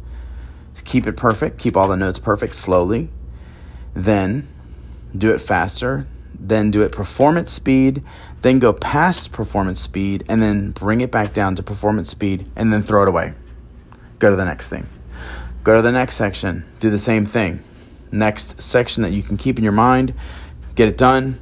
Keep 0.83 1.07
it 1.07 1.17
perfect. 1.17 1.57
Keep 1.57 1.75
all 1.75 1.87
the 1.87 1.97
notes 1.97 2.19
perfect 2.19 2.55
slowly. 2.55 3.09
Then 3.95 4.47
do 5.17 5.33
it 5.33 5.39
faster. 5.39 6.05
Then 6.39 6.69
do 6.69 6.83
it 6.83 6.91
performance 6.91 7.51
speed. 7.51 8.03
Then 8.43 8.59
go 8.59 8.73
past 8.73 9.31
performance 9.31 9.79
speed 9.79 10.23
and 10.29 10.41
then 10.41 10.69
bring 10.71 11.01
it 11.01 11.09
back 11.09 11.33
down 11.33 11.55
to 11.55 11.63
performance 11.63 12.11
speed 12.11 12.47
and 12.55 12.71
then 12.71 12.83
throw 12.83 13.01
it 13.01 13.07
away. 13.07 13.33
Go 14.19 14.29
to 14.29 14.35
the 14.35 14.45
next 14.45 14.69
thing. 14.69 14.87
Go 15.63 15.75
to 15.77 15.81
the 15.81 15.91
next 15.91 16.15
section. 16.15 16.63
Do 16.79 16.91
the 16.91 16.99
same 16.99 17.25
thing. 17.25 17.63
Next 18.11 18.61
section 18.61 19.01
that 19.01 19.11
you 19.11 19.23
can 19.23 19.37
keep 19.37 19.57
in 19.57 19.63
your 19.63 19.73
mind. 19.73 20.13
Get 20.75 20.87
it 20.87 20.97
done 20.97 21.39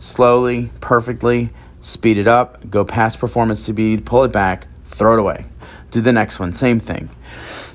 slowly, 0.00 0.70
perfectly. 0.80 1.50
Speed 1.80 2.18
it 2.18 2.28
up. 2.28 2.68
Go 2.68 2.84
past 2.84 3.18
performance 3.18 3.60
speed. 3.60 4.04
Pull 4.04 4.24
it 4.24 4.32
back. 4.32 4.66
Throw 4.88 5.14
it 5.14 5.18
away. 5.18 5.46
Do 5.90 6.00
the 6.00 6.12
next 6.12 6.38
one. 6.38 6.52
Same 6.52 6.80
thing. 6.80 7.08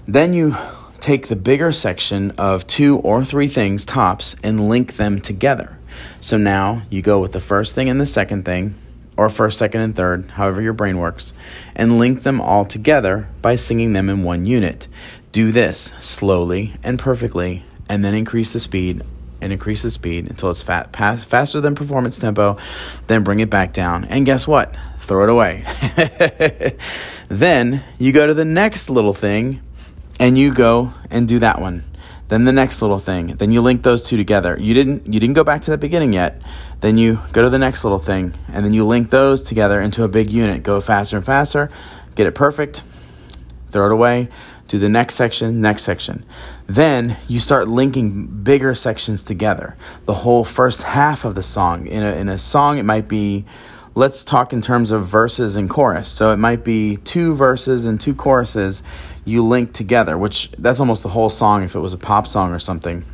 Then 0.05 0.33
you 0.33 0.55
take 1.01 1.27
the 1.27 1.35
bigger 1.35 1.71
section 1.71 2.31
of 2.31 2.65
two 2.67 2.97
or 2.99 3.25
three 3.25 3.47
things, 3.47 3.85
tops, 3.85 4.35
and 4.43 4.69
link 4.69 4.95
them 4.95 5.19
together. 5.19 5.77
So 6.19 6.37
now 6.37 6.83
you 6.89 7.01
go 7.01 7.19
with 7.19 7.31
the 7.31 7.41
first 7.41 7.75
thing 7.75 7.89
and 7.89 7.99
the 7.99 8.05
second 8.05 8.45
thing, 8.45 8.75
or 9.17 9.29
first, 9.29 9.57
second, 9.57 9.81
and 9.81 9.95
third, 9.95 10.31
however 10.31 10.61
your 10.61 10.73
brain 10.73 10.97
works, 10.97 11.33
and 11.75 11.97
link 11.97 12.23
them 12.23 12.39
all 12.39 12.65
together 12.65 13.27
by 13.41 13.55
singing 13.55 13.93
them 13.93 14.09
in 14.09 14.23
one 14.23 14.45
unit. 14.45 14.87
Do 15.31 15.51
this 15.51 15.93
slowly 16.01 16.73
and 16.83 16.97
perfectly, 16.97 17.65
and 17.89 18.05
then 18.05 18.13
increase 18.13 18.53
the 18.53 18.59
speed 18.59 19.01
and 19.41 19.51
increase 19.51 19.81
the 19.81 19.91
speed 19.91 20.29
until 20.29 20.51
it's 20.51 20.61
fat, 20.61 20.95
faster 20.95 21.59
than 21.59 21.73
performance 21.73 22.19
tempo, 22.19 22.57
then 23.07 23.23
bring 23.23 23.39
it 23.39 23.49
back 23.49 23.73
down. 23.73 24.05
And 24.05 24.25
guess 24.25 24.47
what? 24.47 24.75
Throw 24.99 25.23
it 25.23 25.29
away. 25.29 25.65
then 27.27 27.83
you 27.97 28.11
go 28.11 28.27
to 28.27 28.35
the 28.35 28.45
next 28.45 28.89
little 28.89 29.15
thing 29.15 29.61
and 30.21 30.37
you 30.37 30.53
go 30.53 30.93
and 31.09 31.27
do 31.27 31.39
that 31.39 31.59
one. 31.59 31.83
Then 32.27 32.45
the 32.45 32.53
next 32.53 32.81
little 32.81 32.99
thing. 32.99 33.35
Then 33.35 33.51
you 33.51 33.59
link 33.59 33.83
those 33.83 34.03
two 34.03 34.15
together. 34.15 34.57
You 34.57 34.73
didn't 34.73 35.11
you 35.11 35.19
didn't 35.19 35.33
go 35.33 35.43
back 35.43 35.63
to 35.63 35.71
the 35.71 35.77
beginning 35.77 36.13
yet. 36.13 36.41
Then 36.79 36.97
you 36.97 37.19
go 37.33 37.41
to 37.41 37.49
the 37.49 37.59
next 37.59 37.83
little 37.83 37.99
thing. 37.99 38.33
And 38.53 38.63
then 38.63 38.71
you 38.71 38.85
link 38.85 39.09
those 39.09 39.41
together 39.41 39.81
into 39.81 40.03
a 40.03 40.07
big 40.07 40.31
unit. 40.31 40.63
Go 40.63 40.79
faster 40.79 41.17
and 41.17 41.25
faster. 41.25 41.69
Get 42.15 42.27
it 42.27 42.35
perfect. 42.35 42.83
Throw 43.71 43.87
it 43.87 43.91
away. 43.91 44.29
Do 44.69 44.79
the 44.79 44.87
next 44.87 45.15
section 45.15 45.59
next 45.59 45.83
section. 45.83 46.23
Then 46.67 47.17
you 47.27 47.39
start 47.39 47.67
linking 47.67 48.27
bigger 48.27 48.75
sections 48.75 49.23
together. 49.23 49.75
The 50.05 50.13
whole 50.13 50.45
first 50.45 50.83
half 50.83 51.25
of 51.25 51.35
the 51.35 51.43
song. 51.43 51.87
In 51.87 52.03
a, 52.03 52.11
in 52.11 52.29
a 52.29 52.37
song 52.37 52.77
it 52.77 52.83
might 52.83 53.09
be 53.09 53.45
let's 53.93 54.23
talk 54.23 54.53
in 54.53 54.61
terms 54.61 54.91
of 54.91 55.07
verses 55.07 55.55
and 55.55 55.69
chorus. 55.69 56.09
So 56.09 56.31
it 56.31 56.37
might 56.37 56.63
be 56.63 56.97
two 56.97 57.35
verses 57.35 57.85
and 57.85 57.99
two 57.99 58.15
choruses 58.15 58.83
you 59.25 59.43
link 59.43 59.73
together, 59.73 60.17
which 60.17 60.51
that's 60.57 60.79
almost 60.79 61.03
the 61.03 61.09
whole 61.09 61.29
song 61.29 61.63
if 61.63 61.75
it 61.75 61.79
was 61.79 61.93
a 61.93 61.97
pop 61.97 62.27
song 62.27 62.53
or 62.53 62.59
something. 62.59 63.05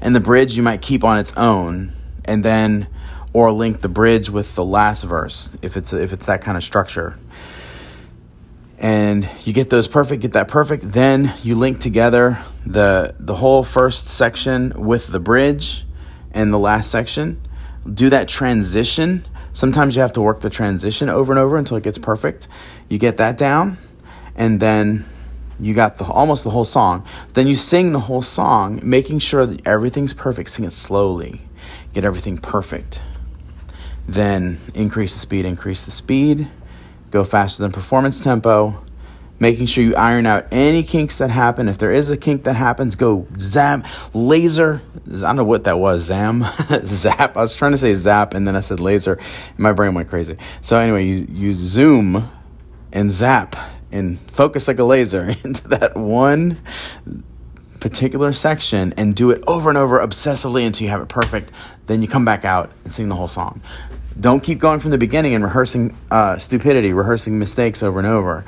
And 0.00 0.14
the 0.14 0.20
bridge 0.20 0.56
you 0.56 0.62
might 0.62 0.82
keep 0.82 1.04
on 1.04 1.18
its 1.18 1.32
own 1.36 1.92
and 2.24 2.44
then 2.44 2.86
or 3.32 3.50
link 3.50 3.80
the 3.80 3.88
bridge 3.88 4.28
with 4.28 4.54
the 4.54 4.64
last 4.64 5.02
verse 5.02 5.50
if 5.62 5.76
it's 5.76 5.92
if 5.92 6.12
it's 6.12 6.26
that 6.26 6.42
kind 6.42 6.56
of 6.56 6.62
structure. 6.62 7.18
And 8.78 9.28
you 9.44 9.52
get 9.52 9.70
those 9.70 9.86
perfect, 9.86 10.22
get 10.22 10.32
that 10.32 10.48
perfect, 10.48 10.92
then 10.92 11.32
you 11.42 11.54
link 11.54 11.80
together 11.80 12.38
the 12.66 13.14
the 13.18 13.36
whole 13.36 13.64
first 13.64 14.08
section 14.08 14.72
with 14.76 15.08
the 15.08 15.20
bridge 15.20 15.84
and 16.32 16.52
the 16.52 16.58
last 16.58 16.90
section. 16.90 17.40
Do 17.92 18.10
that 18.10 18.28
transition 18.28 19.24
Sometimes 19.52 19.96
you 19.96 20.02
have 20.02 20.12
to 20.14 20.22
work 20.22 20.40
the 20.40 20.50
transition 20.50 21.08
over 21.08 21.32
and 21.32 21.38
over 21.38 21.56
until 21.56 21.76
it 21.76 21.82
gets 21.82 21.98
perfect. 21.98 22.48
You 22.88 22.98
get 22.98 23.18
that 23.18 23.36
down, 23.36 23.78
and 24.34 24.60
then 24.60 25.04
you 25.60 25.74
got 25.74 25.98
the, 25.98 26.04
almost 26.04 26.44
the 26.44 26.50
whole 26.50 26.64
song. 26.64 27.04
Then 27.34 27.46
you 27.46 27.56
sing 27.56 27.92
the 27.92 28.00
whole 28.00 28.22
song, 28.22 28.80
making 28.82 29.18
sure 29.18 29.44
that 29.46 29.66
everything's 29.66 30.14
perfect. 30.14 30.50
Sing 30.50 30.64
it 30.64 30.72
slowly, 30.72 31.42
get 31.92 32.04
everything 32.04 32.38
perfect. 32.38 33.02
Then 34.08 34.58
increase 34.74 35.12
the 35.12 35.20
speed, 35.20 35.44
increase 35.44 35.84
the 35.84 35.90
speed, 35.90 36.48
go 37.10 37.22
faster 37.24 37.62
than 37.62 37.72
performance 37.72 38.20
tempo, 38.20 38.82
making 39.38 39.66
sure 39.66 39.82
you 39.82 39.96
iron 39.96 40.26
out 40.26 40.46
any 40.52 40.82
kinks 40.82 41.18
that 41.18 41.30
happen. 41.30 41.68
If 41.68 41.78
there 41.78 41.90
is 41.90 42.10
a 42.10 42.16
kink 42.16 42.44
that 42.44 42.54
happens, 42.54 42.96
go 42.96 43.26
zam, 43.38 43.84
laser. 44.14 44.82
I 45.06 45.20
don't 45.20 45.36
know 45.36 45.44
what 45.44 45.64
that 45.64 45.78
was, 45.78 46.04
zam, 46.04 46.44
zap. 46.84 47.36
I 47.36 47.40
was 47.40 47.54
trying 47.54 47.72
to 47.72 47.78
say 47.78 47.94
zap 47.94 48.34
and 48.34 48.46
then 48.46 48.56
I 48.56 48.60
said 48.60 48.80
laser. 48.80 49.18
My 49.56 49.72
brain 49.72 49.94
went 49.94 50.08
crazy. 50.08 50.36
So, 50.60 50.78
anyway, 50.78 51.06
you, 51.06 51.26
you 51.28 51.54
zoom 51.54 52.30
and 52.92 53.10
zap 53.10 53.56
and 53.90 54.18
focus 54.30 54.68
like 54.68 54.78
a 54.78 54.84
laser 54.84 55.34
into 55.44 55.68
that 55.68 55.96
one 55.96 56.62
particular 57.80 58.32
section 58.32 58.94
and 58.96 59.14
do 59.16 59.32
it 59.32 59.42
over 59.46 59.68
and 59.68 59.76
over 59.76 59.98
obsessively 59.98 60.64
until 60.64 60.84
you 60.84 60.90
have 60.90 61.02
it 61.02 61.08
perfect. 61.08 61.50
Then 61.86 62.00
you 62.00 62.06
come 62.06 62.24
back 62.24 62.44
out 62.44 62.70
and 62.84 62.92
sing 62.92 63.08
the 63.08 63.16
whole 63.16 63.28
song. 63.28 63.60
Don't 64.18 64.40
keep 64.40 64.58
going 64.60 64.78
from 64.78 64.92
the 64.92 64.98
beginning 64.98 65.34
and 65.34 65.42
rehearsing 65.42 65.96
uh, 66.10 66.38
stupidity, 66.38 66.92
rehearsing 66.92 67.38
mistakes 67.38 67.82
over 67.82 67.98
and 67.98 68.06
over. 68.06 68.44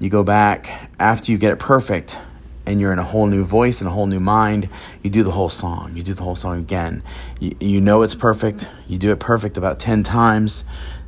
You 0.00 0.10
go 0.10 0.22
back 0.22 0.90
after 0.98 1.32
you 1.32 1.38
get 1.38 1.52
it 1.52 1.58
perfect 1.58 2.18
and 2.66 2.80
you're 2.80 2.92
in 2.92 2.98
a 2.98 3.04
whole 3.04 3.26
new 3.26 3.44
voice 3.44 3.80
and 3.80 3.88
a 3.88 3.90
whole 3.90 4.06
new 4.06 4.20
mind. 4.20 4.68
You 5.02 5.10
do 5.10 5.22
the 5.22 5.30
whole 5.30 5.48
song. 5.48 5.96
You 5.96 6.02
do 6.02 6.14
the 6.14 6.22
whole 6.22 6.36
song 6.36 6.58
again. 6.58 7.02
You, 7.40 7.56
you 7.60 7.80
know 7.80 8.02
it's 8.02 8.14
perfect. 8.14 8.68
You 8.86 8.98
do 8.98 9.10
it 9.10 9.18
perfect 9.18 9.56
about 9.56 9.80
10 9.80 10.02
times. 10.02 10.64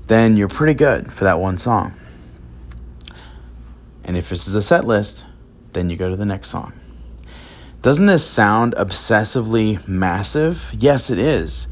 Then 0.07 0.37
you're 0.37 0.49
pretty 0.49 0.75
good 0.75 1.13
for 1.13 1.25
that 1.25 1.39
one 1.39 1.59
song. 1.59 1.95
And 4.03 4.17
if 4.17 4.31
this 4.31 4.49
is 4.49 4.55
a 4.55 4.63
set 4.63 4.85
list, 4.87 5.25
then 5.73 5.91
you 5.91 5.97
go 5.97 6.09
to 6.09 6.17
the 6.17 6.25
next 6.25 6.49
song. 6.49 6.73
Doesn't 7.83 8.07
this 8.07 8.27
sound 8.27 8.75
obsessively 8.77 9.87
massive? 9.87 10.71
Yes, 10.77 11.11
it 11.11 11.19
is. 11.19 11.69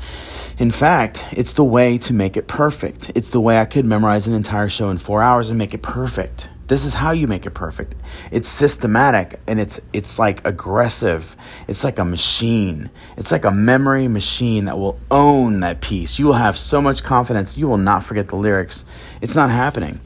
In 0.58 0.70
fact, 0.70 1.26
it's 1.32 1.52
the 1.52 1.64
way 1.64 1.98
to 1.98 2.12
make 2.12 2.36
it 2.36 2.46
perfect. 2.46 3.10
It's 3.14 3.30
the 3.30 3.40
way 3.40 3.58
I 3.58 3.64
could 3.64 3.84
memorize 3.84 4.26
an 4.26 4.34
entire 4.34 4.68
show 4.68 4.88
in 4.88 4.98
four 4.98 5.22
hours 5.22 5.48
and 5.48 5.58
make 5.58 5.74
it 5.74 5.82
perfect. 5.82 6.48
This 6.68 6.84
is 6.84 6.94
how 6.94 7.12
you 7.12 7.26
make 7.26 7.46
it 7.46 7.50
perfect. 7.52 7.94
It's 8.30 8.48
systematic 8.48 9.40
and 9.46 9.58
it's 9.58 9.80
it's 9.94 10.18
like 10.18 10.46
aggressive. 10.46 11.34
It's 11.66 11.82
like 11.82 11.98
a 11.98 12.04
machine. 12.04 12.90
It's 13.16 13.32
like 13.32 13.46
a 13.46 13.50
memory 13.50 14.06
machine 14.06 14.66
that 14.66 14.78
will 14.78 15.00
own 15.10 15.60
that 15.60 15.80
piece. 15.80 16.18
You 16.18 16.26
will 16.26 16.34
have 16.34 16.58
so 16.58 16.80
much 16.82 17.02
confidence 17.02 17.56
you 17.56 17.66
will 17.66 17.78
not 17.78 18.04
forget 18.04 18.28
the 18.28 18.36
lyrics. 18.36 18.84
It's 19.22 19.34
not 19.34 19.50
happening. 19.50 20.00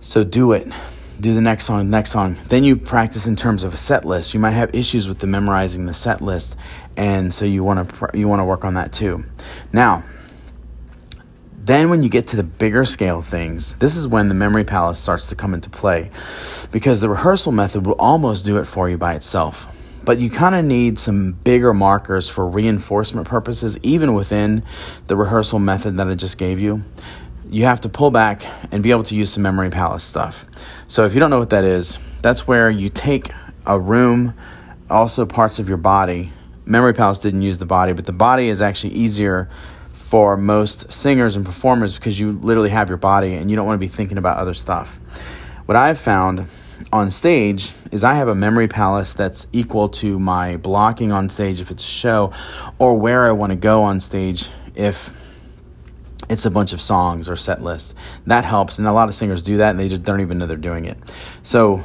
So 0.00 0.22
do 0.22 0.52
it. 0.52 0.68
Do 1.18 1.34
the 1.34 1.40
next 1.40 1.64
song, 1.64 1.90
next 1.90 2.12
song. 2.12 2.36
Then 2.48 2.62
you 2.62 2.76
practice 2.76 3.26
in 3.26 3.34
terms 3.34 3.64
of 3.64 3.74
a 3.74 3.76
set 3.76 4.04
list. 4.04 4.32
You 4.32 4.38
might 4.38 4.50
have 4.50 4.74
issues 4.74 5.08
with 5.08 5.18
the 5.18 5.26
memorizing 5.26 5.86
the 5.86 5.94
set 5.94 6.20
list, 6.20 6.56
and 6.96 7.32
so 7.32 7.46
you 7.46 7.64
want 7.64 7.88
to 7.88 8.10
you 8.14 8.28
want 8.28 8.40
to 8.40 8.44
work 8.44 8.64
on 8.64 8.74
that 8.74 8.92
too. 8.92 9.24
Now, 9.72 10.04
then, 11.66 11.90
when 11.90 12.04
you 12.04 12.08
get 12.08 12.28
to 12.28 12.36
the 12.36 12.44
bigger 12.44 12.84
scale 12.84 13.22
things, 13.22 13.74
this 13.76 13.96
is 13.96 14.06
when 14.06 14.28
the 14.28 14.36
memory 14.36 14.62
palace 14.62 15.00
starts 15.00 15.28
to 15.30 15.34
come 15.34 15.52
into 15.52 15.68
play 15.68 16.12
because 16.70 17.00
the 17.00 17.08
rehearsal 17.08 17.50
method 17.50 17.84
will 17.84 17.96
almost 17.98 18.46
do 18.46 18.58
it 18.58 18.66
for 18.66 18.88
you 18.88 18.96
by 18.96 19.16
itself. 19.16 19.66
But 20.04 20.18
you 20.18 20.30
kind 20.30 20.54
of 20.54 20.64
need 20.64 20.96
some 20.96 21.32
bigger 21.32 21.74
markers 21.74 22.28
for 22.28 22.46
reinforcement 22.46 23.26
purposes, 23.26 23.80
even 23.82 24.14
within 24.14 24.62
the 25.08 25.16
rehearsal 25.16 25.58
method 25.58 25.96
that 25.96 26.06
I 26.06 26.14
just 26.14 26.38
gave 26.38 26.60
you. 26.60 26.84
You 27.50 27.64
have 27.64 27.80
to 27.80 27.88
pull 27.88 28.12
back 28.12 28.46
and 28.70 28.80
be 28.80 28.92
able 28.92 29.02
to 29.02 29.16
use 29.16 29.32
some 29.32 29.42
memory 29.42 29.70
palace 29.70 30.04
stuff. 30.04 30.46
So, 30.86 31.04
if 31.04 31.14
you 31.14 31.20
don't 31.20 31.30
know 31.30 31.40
what 31.40 31.50
that 31.50 31.64
is, 31.64 31.98
that's 32.22 32.46
where 32.46 32.70
you 32.70 32.90
take 32.90 33.32
a 33.66 33.80
room, 33.80 34.34
also 34.88 35.26
parts 35.26 35.58
of 35.58 35.68
your 35.68 35.78
body. 35.78 36.30
Memory 36.64 36.94
palace 36.94 37.18
didn't 37.18 37.42
use 37.42 37.58
the 37.58 37.66
body, 37.66 37.92
but 37.92 38.06
the 38.06 38.12
body 38.12 38.50
is 38.50 38.62
actually 38.62 38.94
easier 38.94 39.48
for 40.06 40.36
most 40.36 40.92
singers 40.92 41.34
and 41.34 41.44
performers 41.44 41.96
because 41.96 42.18
you 42.20 42.30
literally 42.30 42.70
have 42.70 42.88
your 42.88 42.96
body 42.96 43.34
and 43.34 43.50
you 43.50 43.56
don't 43.56 43.66
want 43.66 43.74
to 43.74 43.84
be 43.84 43.92
thinking 43.92 44.18
about 44.18 44.36
other 44.36 44.54
stuff. 44.54 45.00
What 45.64 45.74
I've 45.74 45.98
found 45.98 46.46
on 46.92 47.10
stage 47.10 47.72
is 47.90 48.04
I 48.04 48.14
have 48.14 48.28
a 48.28 48.34
memory 48.34 48.68
palace 48.68 49.14
that's 49.14 49.48
equal 49.52 49.88
to 49.88 50.20
my 50.20 50.58
blocking 50.58 51.10
on 51.10 51.28
stage 51.28 51.60
if 51.60 51.72
it's 51.72 51.82
a 51.82 51.88
show 51.88 52.32
or 52.78 52.96
where 52.96 53.26
I 53.26 53.32
want 53.32 53.50
to 53.50 53.56
go 53.56 53.82
on 53.82 53.98
stage 53.98 54.48
if 54.76 55.10
it's 56.28 56.46
a 56.46 56.52
bunch 56.52 56.72
of 56.72 56.80
songs 56.80 57.28
or 57.28 57.34
set 57.34 57.60
list. 57.60 57.92
That 58.26 58.44
helps, 58.44 58.78
and 58.78 58.86
a 58.86 58.92
lot 58.92 59.08
of 59.08 59.14
singers 59.16 59.42
do 59.42 59.56
that 59.56 59.70
and 59.70 59.80
they 59.80 59.88
just 59.88 60.04
don't 60.04 60.20
even 60.20 60.38
know 60.38 60.46
they're 60.46 60.56
doing 60.56 60.84
it. 60.84 60.98
So 61.42 61.84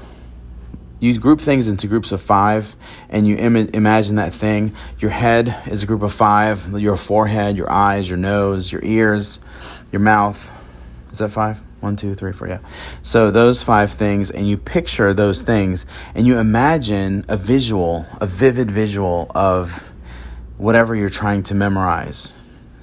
you 1.01 1.17
group 1.20 1.41
things 1.41 1.67
into 1.67 1.88
groups 1.88 2.12
of 2.12 2.22
five 2.22 2.75
and 3.10 3.27
you 3.27 3.36
Im- 3.36 3.55
imagine 3.58 4.15
that 4.15 4.34
thing. 4.34 4.74
Your 5.00 5.10
head 5.10 5.63
is 5.65 5.81
a 5.84 5.88
group 5.88 6.03
of 6.03 6.13
five. 6.13 6.79
Your 6.79 6.96
forehead 6.96 7.58
your 7.58 7.70
eyes 7.70 8.08
your 8.08 8.20
nose 8.20 8.72
your 8.72 8.84
ears 8.86 9.39
your 9.91 10.00
mouth. 10.00 10.50
Is 11.12 11.17
that 11.17 11.29
five? 11.29 11.60
One 11.79 11.96
two 11.96 12.13
three 12.13 12.31
four 12.31 12.48
yeah. 12.48 12.60
So 13.01 13.31
those 13.31 13.63
five 13.63 13.91
things 13.91 14.29
and 14.29 14.48
you 14.48 14.58
picture 14.58 15.12
those 15.12 15.41
things 15.41 15.88
and 16.13 16.27
you 16.27 16.38
imagine 16.38 17.25
a 17.27 17.36
visual 17.36 18.05
a 18.22 18.27
vivid 18.27 18.70
visual 18.70 19.31
of 19.34 19.91
whatever 20.58 20.96
you're 20.96 21.10
trying 21.10 21.41
to 21.43 21.55
memorize. 21.55 22.34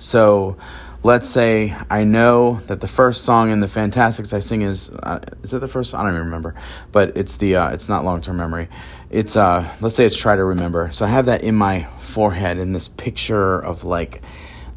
So 0.00 0.56
let's 1.02 1.28
say 1.28 1.76
I 1.90 2.04
know 2.04 2.60
that 2.66 2.80
the 2.80 2.88
first 2.88 3.24
song 3.24 3.50
in 3.50 3.60
the 3.60 3.68
Fantasticks 3.68 4.32
I 4.32 4.40
sing 4.40 4.62
is 4.62 4.90
uh, 4.90 5.20
is 5.42 5.52
it 5.52 5.60
the 5.60 5.68
first? 5.68 5.94
I 5.94 6.02
don't 6.02 6.12
even 6.12 6.26
remember, 6.26 6.54
but 6.92 7.16
it's 7.16 7.36
the 7.36 7.56
uh, 7.56 7.70
it's 7.70 7.88
not 7.88 8.04
long 8.04 8.20
term 8.20 8.36
memory. 8.36 8.68
It's 9.10 9.36
uh 9.36 9.72
let's 9.80 9.94
say 9.94 10.06
it's 10.06 10.16
try 10.16 10.36
to 10.36 10.44
remember. 10.44 10.90
So 10.92 11.04
I 11.04 11.08
have 11.08 11.26
that 11.26 11.42
in 11.42 11.54
my 11.54 11.88
forehead 12.00 12.58
in 12.58 12.72
this 12.72 12.88
picture 12.88 13.58
of 13.58 13.84
like 13.84 14.22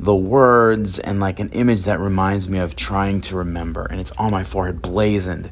the 0.02 0.16
words 0.16 0.98
and 0.98 1.20
like 1.20 1.40
an 1.40 1.50
image 1.50 1.84
that 1.84 2.00
reminds 2.00 2.50
me 2.50 2.58
of 2.58 2.76
trying 2.76 3.22
to 3.22 3.36
remember 3.38 3.86
and 3.86 4.02
it's 4.02 4.12
on 4.14 4.32
my 4.32 4.44
forehead 4.44 4.82
blazoned 4.82 5.52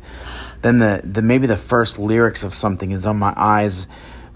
then 0.64 0.80
the, 0.80 1.02
the 1.04 1.22
maybe 1.22 1.46
the 1.46 1.56
first 1.56 2.00
lyrics 2.00 2.44
of 2.44 2.56
something 2.56 2.90
is 2.90 3.06
on 3.06 3.16
my 3.16 3.32
eyes 3.38 3.86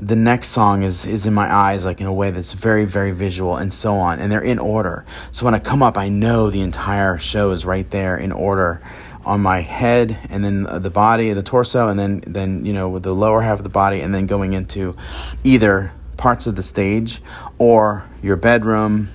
the 0.07 0.15
next 0.15 0.49
song 0.49 0.83
is 0.83 1.05
is 1.05 1.25
in 1.25 1.33
my 1.33 1.53
eyes 1.53 1.85
like 1.85 2.01
in 2.01 2.07
a 2.07 2.13
way 2.13 2.31
that's 2.31 2.53
very 2.53 2.85
very 2.85 3.11
visual 3.11 3.55
and 3.55 3.73
so 3.73 3.93
on 3.93 4.19
and 4.19 4.31
they're 4.31 4.41
in 4.41 4.59
order. 4.59 5.05
So 5.31 5.45
when 5.45 5.53
i 5.53 5.59
come 5.59 5.81
up 5.81 5.97
i 5.97 6.09
know 6.09 6.49
the 6.49 6.61
entire 6.61 7.17
show 7.17 7.51
is 7.51 7.65
right 7.65 7.89
there 7.89 8.17
in 8.17 8.31
order 8.31 8.81
on 9.25 9.39
my 9.39 9.61
head 9.61 10.17
and 10.29 10.43
then 10.43 10.67
uh, 10.67 10.79
the 10.79 10.89
body 10.89 11.31
the 11.31 11.43
torso 11.43 11.87
and 11.87 11.97
then 11.97 12.23
then 12.27 12.65
you 12.65 12.73
know 12.73 12.89
with 12.89 13.03
the 13.03 13.13
lower 13.13 13.41
half 13.41 13.59
of 13.59 13.63
the 13.63 13.69
body 13.69 14.01
and 14.01 14.13
then 14.13 14.27
going 14.27 14.53
into 14.53 14.95
either 15.43 15.91
parts 16.17 16.45
of 16.45 16.55
the 16.55 16.63
stage 16.63 17.21
or 17.57 18.03
your 18.21 18.35
bedroom 18.35 19.07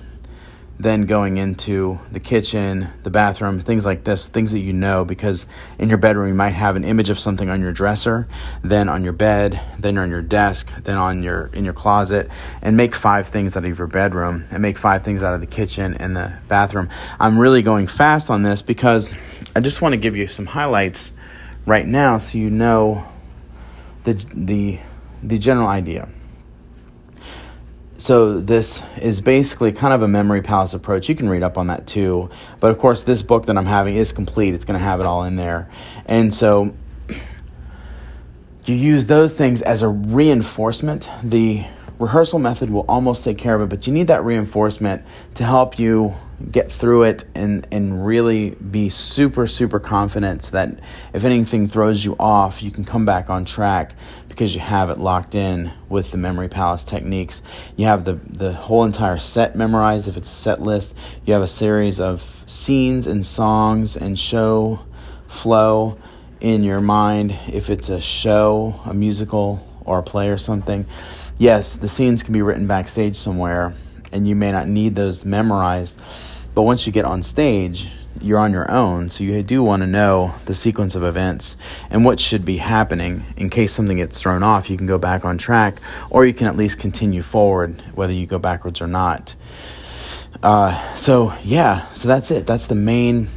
then 0.79 1.05
going 1.05 1.37
into 1.37 1.99
the 2.09 2.21
kitchen, 2.21 2.87
the 3.03 3.09
bathroom, 3.09 3.59
things 3.59 3.85
like 3.85 4.05
this, 4.05 4.29
things 4.29 4.53
that 4.53 4.59
you 4.59 4.71
know, 4.71 5.03
because 5.03 5.45
in 5.77 5.89
your 5.89 5.97
bedroom 5.97 6.29
you 6.29 6.33
might 6.33 6.51
have 6.51 6.77
an 6.77 6.85
image 6.85 7.09
of 7.09 7.19
something 7.19 7.49
on 7.49 7.59
your 7.59 7.73
dresser, 7.73 8.29
then 8.63 8.87
on 8.87 9.03
your 9.03 9.11
bed, 9.11 9.59
then 9.77 9.97
on 9.97 10.09
your 10.09 10.21
desk, 10.21 10.71
then 10.83 10.95
on 10.95 11.21
your 11.21 11.47
in 11.47 11.65
your 11.65 11.73
closet, 11.73 12.29
and 12.61 12.77
make 12.77 12.95
five 12.95 13.27
things 13.27 13.57
out 13.57 13.65
of 13.65 13.77
your 13.77 13.87
bedroom 13.87 14.45
and 14.51 14.61
make 14.61 14.77
five 14.77 15.03
things 15.03 15.21
out 15.21 15.33
of 15.33 15.41
the 15.41 15.47
kitchen 15.47 15.95
and 15.95 16.15
the 16.15 16.31
bathroom. 16.47 16.87
I'm 17.19 17.37
really 17.37 17.61
going 17.61 17.87
fast 17.87 18.29
on 18.29 18.43
this 18.43 18.61
because 18.61 19.13
I 19.55 19.59
just 19.59 19.81
want 19.81 19.91
to 19.93 19.97
give 19.97 20.15
you 20.15 20.27
some 20.27 20.45
highlights 20.45 21.11
right 21.65 21.85
now 21.85 22.17
so 22.17 22.37
you 22.37 22.49
know 22.49 23.03
the 24.05 24.13
the 24.33 24.79
the 25.21 25.37
general 25.37 25.67
idea 25.67 26.07
so 27.99 28.39
this 28.39 28.81
is 29.01 29.19
basically 29.19 29.73
kind 29.73 29.93
of 29.93 30.01
a 30.01 30.07
memory 30.07 30.41
palace 30.41 30.73
approach. 30.73 31.09
You 31.09 31.15
can 31.15 31.27
read 31.27 31.43
up 31.43 31.57
on 31.57 31.67
that 31.67 31.85
too. 31.85 32.29
But 32.61 32.71
of 32.71 32.79
course 32.79 33.03
this 33.03 33.21
book 33.21 33.45
that 33.47 33.57
i'm 33.57 33.65
having 33.65 33.95
is 33.95 34.13
complete. 34.13 34.53
It's 34.53 34.63
going 34.63 34.79
to 34.79 34.83
have 34.83 35.01
it 35.01 35.05
all 35.05 35.25
in 35.25 35.35
there. 35.35 35.69
And 36.05 36.33
so 36.33 36.73
you 38.65 38.75
use 38.75 39.07
those 39.07 39.33
things 39.33 39.61
as 39.61 39.81
a 39.81 39.89
reinforcement. 39.89 41.09
The 41.21 41.65
rehearsal 41.99 42.39
method 42.39 42.69
will 42.69 42.85
almost 42.87 43.25
take 43.25 43.37
care 43.37 43.55
of 43.55 43.61
it 43.61 43.67
but 43.67 43.85
you 43.85 43.91
need 43.91 44.07
that 44.07 44.23
reinforcement 44.23 45.03
to 45.35 45.43
help 45.43 45.77
you 45.77 46.13
get 46.49 46.71
through 46.71 47.03
it 47.03 47.25
and 47.35 47.67
and 47.71 48.05
really 48.05 48.51
be 48.51 48.87
super 48.87 49.45
super 49.45 49.81
confident 49.81 50.45
so 50.45 50.51
that 50.53 50.79
if 51.13 51.25
anything 51.25 51.67
throws 51.67 52.05
you 52.05 52.15
off 52.17 52.63
you 52.63 52.71
can 52.71 52.85
come 52.85 53.05
back 53.05 53.29
on 53.29 53.43
track 53.43 53.91
because 54.39 54.55
you 54.55 54.61
have 54.61 54.89
it 54.89 54.97
locked 54.97 55.35
in 55.35 55.69
with 55.89 56.11
the 56.11 56.17
memory 56.17 56.47
palace 56.47 56.85
techniques. 56.85 57.41
You 57.75 57.87
have 57.87 58.05
the, 58.05 58.13
the 58.13 58.53
whole 58.53 58.85
entire 58.85 59.17
set 59.17 59.53
memorized 59.53 60.07
if 60.07 60.15
it's 60.15 60.31
a 60.31 60.33
set 60.33 60.61
list. 60.61 60.95
You 61.25 61.33
have 61.33 61.43
a 61.43 61.47
series 61.47 61.99
of 61.99 62.45
scenes 62.47 63.05
and 63.05 63.25
songs 63.25 63.97
and 63.97 64.17
show 64.17 64.79
flow 65.27 65.97
in 66.39 66.63
your 66.63 66.79
mind 66.79 67.37
if 67.51 67.69
it's 67.69 67.89
a 67.89 67.99
show, 67.99 68.79
a 68.85 68.93
musical, 68.93 69.61
or 69.83 69.99
a 69.99 70.03
play 70.03 70.29
or 70.29 70.37
something. 70.37 70.85
Yes, 71.37 71.75
the 71.75 71.89
scenes 71.89 72.23
can 72.23 72.31
be 72.31 72.41
written 72.41 72.65
backstage 72.65 73.17
somewhere 73.17 73.73
and 74.13 74.25
you 74.25 74.35
may 74.37 74.53
not 74.53 74.69
need 74.69 74.95
those 74.95 75.25
memorized, 75.25 75.99
but 76.55 76.61
once 76.61 76.87
you 76.87 76.93
get 76.93 77.03
on 77.03 77.23
stage, 77.23 77.89
you're 78.21 78.39
on 78.39 78.51
your 78.51 78.69
own, 78.71 79.09
so 79.09 79.23
you 79.23 79.41
do 79.43 79.63
want 79.63 79.81
to 79.81 79.87
know 79.87 80.33
the 80.45 80.53
sequence 80.53 80.95
of 80.95 81.03
events 81.03 81.57
and 81.89 82.05
what 82.05 82.19
should 82.19 82.45
be 82.45 82.57
happening 82.57 83.23
in 83.37 83.49
case 83.49 83.73
something 83.73 83.97
gets 83.97 84.19
thrown 84.19 84.43
off. 84.43 84.69
You 84.69 84.77
can 84.77 84.87
go 84.87 84.97
back 84.97 85.25
on 85.25 85.37
track, 85.37 85.79
or 86.09 86.25
you 86.25 86.33
can 86.33 86.47
at 86.47 86.57
least 86.57 86.79
continue 86.79 87.23
forward, 87.23 87.81
whether 87.95 88.13
you 88.13 88.25
go 88.25 88.39
backwards 88.39 88.81
or 88.81 88.87
not. 88.87 89.35
Uh, 90.41 90.95
so 90.95 91.33
yeah, 91.43 91.91
so 91.93 92.07
that's 92.07 92.31
it. 92.31 92.47
That's 92.47 92.67
the 92.67 92.75
main 92.75 93.29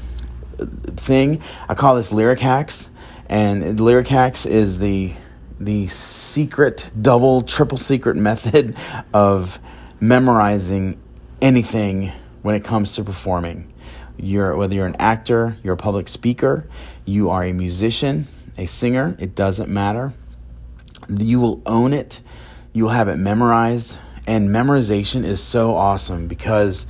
thing. 0.96 1.42
I 1.68 1.74
call 1.74 1.96
this 1.96 2.12
lyric 2.12 2.40
hacks 2.40 2.90
And 3.28 3.80
lyric 3.80 4.08
hacks 4.08 4.46
is 4.46 4.78
the 4.78 5.12
the 5.58 5.86
secret, 5.86 6.90
double, 7.00 7.42
triple 7.42 7.78
secret 7.78 8.16
method 8.16 8.76
of 9.14 9.60
memorizing 10.00 11.00
anything 11.40 12.10
when 12.42 12.56
it 12.56 12.64
comes 12.64 12.94
to 12.96 13.04
performing. 13.04 13.71
You're 14.16 14.56
whether 14.56 14.74
you're 14.74 14.86
an 14.86 14.96
actor, 14.96 15.56
you're 15.62 15.74
a 15.74 15.78
public 15.78 16.08
speaker, 16.08 16.68
you 17.04 17.30
are 17.30 17.44
a 17.44 17.52
musician, 17.52 18.26
a 18.56 18.66
singer, 18.66 19.16
it 19.18 19.34
doesn't 19.34 19.68
matter. 19.68 20.12
You 21.08 21.40
will 21.40 21.62
own 21.66 21.92
it. 21.92 22.20
You 22.72 22.84
will 22.84 22.90
have 22.90 23.08
it 23.08 23.16
memorized 23.16 23.98
and 24.26 24.50
memorization 24.50 25.24
is 25.24 25.42
so 25.42 25.74
awesome 25.74 26.28
because 26.28 26.86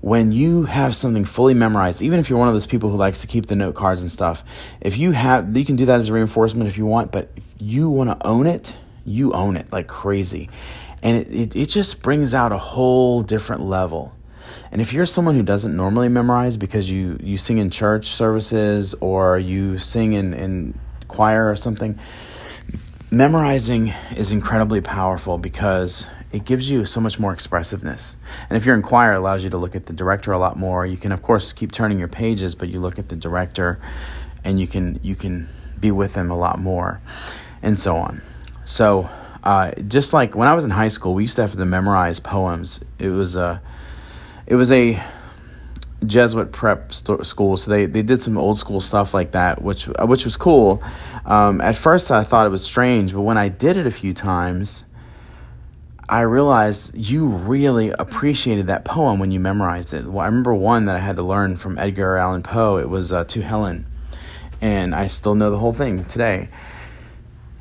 when 0.00 0.32
you 0.32 0.64
have 0.64 0.96
something 0.96 1.24
fully 1.24 1.54
memorized, 1.54 2.02
even 2.02 2.18
if 2.18 2.28
you're 2.28 2.38
one 2.38 2.48
of 2.48 2.54
those 2.54 2.66
people 2.66 2.90
who 2.90 2.96
likes 2.96 3.20
to 3.20 3.26
keep 3.26 3.46
the 3.46 3.54
note 3.54 3.74
cards 3.74 4.02
and 4.02 4.10
stuff, 4.10 4.42
if 4.80 4.96
you 4.96 5.12
have, 5.12 5.56
you 5.56 5.64
can 5.64 5.76
do 5.76 5.86
that 5.86 6.00
as 6.00 6.08
a 6.08 6.12
reinforcement 6.12 6.68
if 6.68 6.76
you 6.76 6.86
want, 6.86 7.12
but 7.12 7.30
if 7.36 7.44
you 7.58 7.88
want 7.88 8.10
to 8.10 8.26
own 8.26 8.46
it, 8.46 8.74
you 9.04 9.32
own 9.32 9.56
it 9.56 9.70
like 9.70 9.86
crazy. 9.86 10.48
And 11.02 11.18
it, 11.18 11.34
it, 11.34 11.56
it 11.56 11.66
just 11.66 12.02
brings 12.02 12.34
out 12.34 12.52
a 12.52 12.58
whole 12.58 13.22
different 13.22 13.62
level. 13.62 14.14
And 14.70 14.80
if 14.80 14.92
you're 14.92 15.06
someone 15.06 15.34
who 15.34 15.42
doesn't 15.42 15.76
normally 15.76 16.08
memorize 16.08 16.56
because 16.56 16.90
you, 16.90 17.18
you 17.22 17.38
sing 17.38 17.58
in 17.58 17.70
church 17.70 18.06
services 18.06 18.94
or 19.00 19.38
you 19.38 19.78
sing 19.78 20.12
in, 20.12 20.34
in 20.34 20.78
choir 21.08 21.50
or 21.50 21.56
something, 21.56 21.98
memorizing 23.10 23.92
is 24.16 24.32
incredibly 24.32 24.80
powerful 24.80 25.36
because 25.36 26.06
it 26.32 26.46
gives 26.46 26.70
you 26.70 26.84
so 26.86 27.00
much 27.00 27.18
more 27.18 27.32
expressiveness. 27.32 28.16
And 28.48 28.56
if 28.56 28.64
you're 28.64 28.74
in 28.74 28.82
choir, 28.82 29.12
it 29.12 29.16
allows 29.16 29.44
you 29.44 29.50
to 29.50 29.58
look 29.58 29.76
at 29.76 29.86
the 29.86 29.92
director 29.92 30.32
a 30.32 30.38
lot 30.38 30.56
more. 30.56 30.86
You 30.86 30.96
can, 30.96 31.12
of 31.12 31.22
course, 31.22 31.52
keep 31.52 31.72
turning 31.72 31.98
your 31.98 32.08
pages, 32.08 32.54
but 32.54 32.70
you 32.70 32.80
look 32.80 32.98
at 32.98 33.10
the 33.10 33.16
director, 33.16 33.78
and 34.44 34.58
you 34.58 34.66
can 34.66 34.98
you 35.02 35.14
can 35.14 35.48
be 35.78 35.90
with 35.90 36.14
them 36.14 36.30
a 36.30 36.36
lot 36.36 36.58
more, 36.58 37.00
and 37.60 37.78
so 37.78 37.96
on. 37.96 38.22
So, 38.64 39.10
uh, 39.44 39.72
just 39.88 40.14
like 40.14 40.34
when 40.34 40.48
I 40.48 40.54
was 40.54 40.64
in 40.64 40.70
high 40.70 40.88
school, 40.88 41.14
we 41.14 41.24
used 41.24 41.36
to 41.36 41.42
have 41.42 41.52
to 41.52 41.64
memorize 41.66 42.18
poems. 42.18 42.80
It 42.98 43.10
was 43.10 43.36
a 43.36 43.60
it 44.52 44.56
was 44.56 44.70
a 44.70 45.02
Jesuit 46.04 46.52
prep 46.52 46.92
st- 46.92 47.24
school, 47.24 47.56
so 47.56 47.70
they, 47.70 47.86
they 47.86 48.02
did 48.02 48.22
some 48.22 48.36
old 48.36 48.58
school 48.58 48.80
stuff 48.80 49.14
like 49.14 49.32
that, 49.32 49.62
which 49.62 49.86
which 49.86 50.24
was 50.24 50.36
cool. 50.36 50.82
Um, 51.24 51.60
at 51.60 51.76
first, 51.76 52.10
I 52.10 52.22
thought 52.22 52.46
it 52.46 52.50
was 52.50 52.62
strange, 52.64 53.14
but 53.14 53.22
when 53.22 53.38
I 53.38 53.48
did 53.48 53.76
it 53.76 53.86
a 53.86 53.90
few 53.90 54.12
times 54.12 54.84
I 56.12 56.20
realized 56.22 56.94
you 56.94 57.24
really 57.26 57.88
appreciated 57.88 58.66
that 58.66 58.84
poem 58.84 59.18
when 59.18 59.30
you 59.30 59.40
memorized 59.40 59.94
it. 59.94 60.04
Well, 60.04 60.20
I 60.20 60.26
remember 60.26 60.52
one 60.52 60.84
that 60.84 60.96
I 60.96 60.98
had 60.98 61.16
to 61.16 61.22
learn 61.22 61.56
from 61.56 61.78
Edgar 61.78 62.18
Allan 62.18 62.42
Poe. 62.42 62.76
It 62.76 62.90
was 62.90 63.14
uh, 63.14 63.24
To 63.24 63.40
Helen. 63.40 63.86
And 64.60 64.94
I 64.94 65.06
still 65.06 65.34
know 65.34 65.50
the 65.50 65.56
whole 65.56 65.72
thing 65.72 66.04
today. 66.04 66.50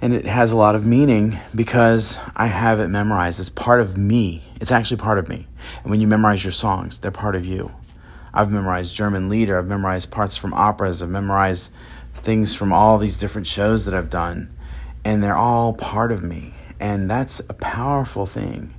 And 0.02 0.14
it 0.14 0.26
has 0.26 0.52
a 0.52 0.58
lot 0.58 0.76
of 0.76 0.86
meaning 0.86 1.38
because 1.56 2.20
I 2.36 2.48
have 2.48 2.82
it 2.82 2.90
memorized. 2.90 3.40
It's 3.40 3.48
part 3.48 3.80
of 3.80 3.98
me. 3.98 4.44
It's 4.62 4.72
actually 4.72 4.98
part 4.98 5.20
of 5.20 5.28
me. 5.28 5.48
And 5.84 5.92
when 5.92 6.00
you 6.00 6.08
memorize 6.08 6.46
your 6.46 6.54
songs, 6.54 7.00
they're 7.00 7.12
part 7.12 7.36
of 7.36 7.46
you. 7.46 7.76
I've 8.34 8.50
memorized 8.52 8.96
German 8.96 9.28
Lieder. 9.28 9.58
I've 9.58 9.68
memorized 9.68 10.12
parts 10.12 10.38
from 10.38 10.54
operas. 10.54 11.04
I've 11.04 11.10
memorized 11.10 11.74
things 12.14 12.56
from 12.56 12.72
all 12.72 12.98
these 12.98 13.18
different 13.18 13.48
shows 13.48 13.84
that 13.84 13.94
I've 13.94 14.10
done. 14.10 14.56
And 15.04 15.22
they're 15.22 15.36
all 15.36 15.74
part 15.74 16.14
of 16.14 16.24
me 16.24 16.54
and 16.82 17.10
that's 17.10 17.40
a 17.42 17.54
powerful 17.54 18.26
thing. 18.26 18.74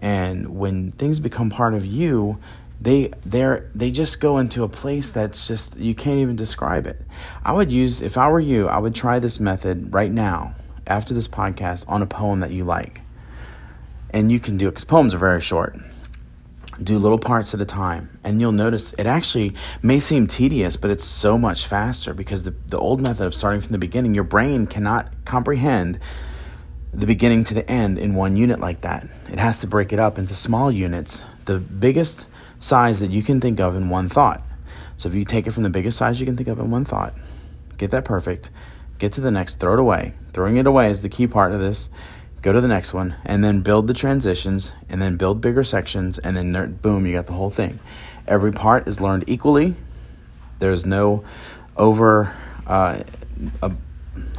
And 0.00 0.58
when 0.58 0.92
things 0.92 1.20
become 1.20 1.48
part 1.48 1.72
of 1.72 1.86
you, 1.86 2.38
they 2.78 3.12
they're 3.24 3.70
they 3.74 3.90
just 3.90 4.20
go 4.20 4.36
into 4.36 4.64
a 4.64 4.68
place 4.68 5.10
that's 5.10 5.46
just 5.46 5.76
you 5.78 5.94
can't 5.94 6.18
even 6.18 6.36
describe 6.36 6.86
it. 6.86 7.00
I 7.44 7.52
would 7.52 7.72
use 7.72 8.02
if 8.02 8.18
I 8.18 8.30
were 8.30 8.40
you, 8.40 8.68
I 8.68 8.78
would 8.78 8.94
try 8.94 9.18
this 9.18 9.40
method 9.40 9.94
right 9.94 10.10
now 10.10 10.54
after 10.86 11.14
this 11.14 11.28
podcast 11.28 11.84
on 11.88 12.02
a 12.02 12.06
poem 12.06 12.40
that 12.40 12.50
you 12.50 12.64
like. 12.64 13.00
And 14.16 14.32
you 14.32 14.40
can 14.40 14.56
do 14.56 14.68
it 14.68 14.70
because 14.70 14.86
poems 14.86 15.12
are 15.12 15.18
very 15.18 15.42
short. 15.42 15.76
Do 16.82 16.98
little 16.98 17.18
parts 17.18 17.52
at 17.52 17.60
a 17.60 17.66
time, 17.66 18.18
and 18.24 18.40
you'll 18.40 18.50
notice 18.50 18.94
it 18.94 19.04
actually 19.04 19.52
may 19.82 20.00
seem 20.00 20.26
tedious, 20.26 20.78
but 20.78 20.90
it's 20.90 21.04
so 21.04 21.36
much 21.36 21.66
faster 21.66 22.14
because 22.14 22.44
the, 22.44 22.54
the 22.68 22.78
old 22.78 23.02
method 23.02 23.26
of 23.26 23.34
starting 23.34 23.60
from 23.60 23.72
the 23.72 23.78
beginning, 23.78 24.14
your 24.14 24.24
brain 24.24 24.66
cannot 24.66 25.12
comprehend 25.26 26.00
the 26.94 27.06
beginning 27.06 27.44
to 27.44 27.52
the 27.52 27.70
end 27.70 27.98
in 27.98 28.14
one 28.14 28.38
unit 28.38 28.58
like 28.58 28.80
that. 28.80 29.06
It 29.30 29.38
has 29.38 29.60
to 29.60 29.66
break 29.66 29.92
it 29.92 29.98
up 29.98 30.18
into 30.18 30.34
small 30.34 30.72
units, 30.72 31.22
the 31.44 31.58
biggest 31.58 32.24
size 32.58 33.00
that 33.00 33.10
you 33.10 33.22
can 33.22 33.38
think 33.38 33.60
of 33.60 33.76
in 33.76 33.90
one 33.90 34.08
thought. 34.08 34.42
So 34.96 35.10
if 35.10 35.14
you 35.14 35.24
take 35.24 35.46
it 35.46 35.50
from 35.50 35.62
the 35.62 35.68
biggest 35.68 35.98
size 35.98 36.20
you 36.20 36.26
can 36.26 36.38
think 36.38 36.48
of 36.48 36.58
in 36.58 36.70
one 36.70 36.86
thought, 36.86 37.12
get 37.76 37.90
that 37.90 38.06
perfect, 38.06 38.48
get 38.98 39.12
to 39.12 39.20
the 39.20 39.30
next, 39.30 39.60
throw 39.60 39.74
it 39.74 39.78
away. 39.78 40.14
Throwing 40.32 40.56
it 40.56 40.66
away 40.66 40.90
is 40.90 41.02
the 41.02 41.10
key 41.10 41.26
part 41.26 41.52
of 41.52 41.60
this. 41.60 41.90
Go 42.46 42.52
to 42.52 42.60
the 42.60 42.68
next 42.68 42.94
one, 42.94 43.16
and 43.24 43.42
then 43.42 43.60
build 43.62 43.88
the 43.88 43.92
transitions, 43.92 44.72
and 44.88 45.02
then 45.02 45.16
build 45.16 45.40
bigger 45.40 45.64
sections, 45.64 46.16
and 46.16 46.36
then 46.36 46.74
boom, 46.74 47.04
you 47.04 47.12
got 47.12 47.26
the 47.26 47.32
whole 47.32 47.50
thing. 47.50 47.80
Every 48.28 48.52
part 48.52 48.86
is 48.86 49.00
learned 49.00 49.24
equally. 49.26 49.74
There's 50.60 50.86
no 50.86 51.24
over 51.76 52.32
uh, 52.68 53.02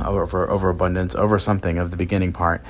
over 0.01 0.49
overabundance 0.49 1.15
over 1.15 1.37
something 1.37 1.79
of 1.79 1.91
the 1.91 1.97
beginning 1.97 2.31
part 2.31 2.63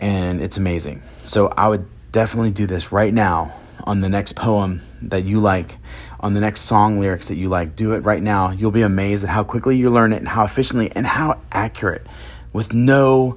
and 0.00 0.40
it's 0.40 0.56
amazing 0.56 1.00
so 1.24 1.46
i 1.56 1.66
would 1.66 1.86
definitely 2.12 2.50
do 2.50 2.66
this 2.66 2.92
right 2.92 3.14
now 3.14 3.54
on 3.84 4.00
the 4.02 4.08
next 4.08 4.34
poem 4.34 4.82
that 5.00 5.24
you 5.24 5.40
like 5.40 5.78
on 6.20 6.34
the 6.34 6.40
next 6.40 6.62
song 6.62 6.98
lyrics 6.98 7.28
that 7.28 7.36
you 7.36 7.48
like 7.48 7.74
do 7.74 7.94
it 7.94 8.00
right 8.00 8.22
now 8.22 8.50
you'll 8.50 8.70
be 8.70 8.82
amazed 8.82 9.24
at 9.24 9.30
how 9.30 9.42
quickly 9.42 9.76
you 9.76 9.88
learn 9.88 10.12
it 10.12 10.18
and 10.18 10.28
how 10.28 10.44
efficiently 10.44 10.92
and 10.94 11.06
how 11.06 11.40
accurate 11.52 12.06
with 12.52 12.74
no 12.74 13.36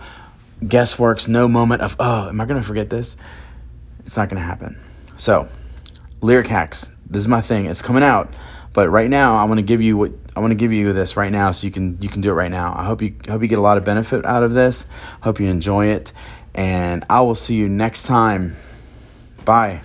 guessworks 0.63 1.27
no 1.27 1.47
moment 1.47 1.81
of 1.81 1.95
oh 1.99 2.29
am 2.29 2.39
i 2.41 2.45
going 2.45 2.59
to 2.59 2.67
forget 2.67 2.89
this 2.89 3.15
it's 4.05 4.17
not 4.17 4.29
going 4.29 4.41
to 4.41 4.45
happen 4.45 4.77
so 5.17 5.47
lyric 6.21 6.47
hacks 6.47 6.91
this 7.09 7.21
is 7.21 7.27
my 7.27 7.41
thing 7.41 7.65
it's 7.65 7.81
coming 7.81 8.03
out 8.03 8.33
but 8.73 8.89
right 8.89 9.09
now, 9.09 9.35
I 9.35 9.45
want 9.45 9.57
to 9.57 9.63
give 9.63 9.81
you 9.81 9.97
what 9.97 10.11
I 10.35 10.39
want 10.39 10.51
to 10.51 10.55
give 10.55 10.71
you 10.71 10.93
this 10.93 11.17
right 11.17 11.31
now, 11.31 11.51
so 11.51 11.65
you 11.65 11.71
can 11.71 11.97
you 12.01 12.09
can 12.09 12.21
do 12.21 12.29
it 12.29 12.33
right 12.33 12.51
now. 12.51 12.73
I 12.77 12.85
hope 12.85 13.01
you 13.01 13.15
hope 13.27 13.41
you 13.41 13.47
get 13.47 13.59
a 13.59 13.61
lot 13.61 13.77
of 13.77 13.83
benefit 13.83 14.25
out 14.25 14.43
of 14.43 14.53
this. 14.53 14.85
Hope 15.21 15.39
you 15.39 15.47
enjoy 15.47 15.87
it, 15.87 16.13
and 16.53 17.05
I 17.09 17.21
will 17.21 17.35
see 17.35 17.55
you 17.55 17.67
next 17.67 18.03
time. 18.03 18.55
Bye. 19.43 19.81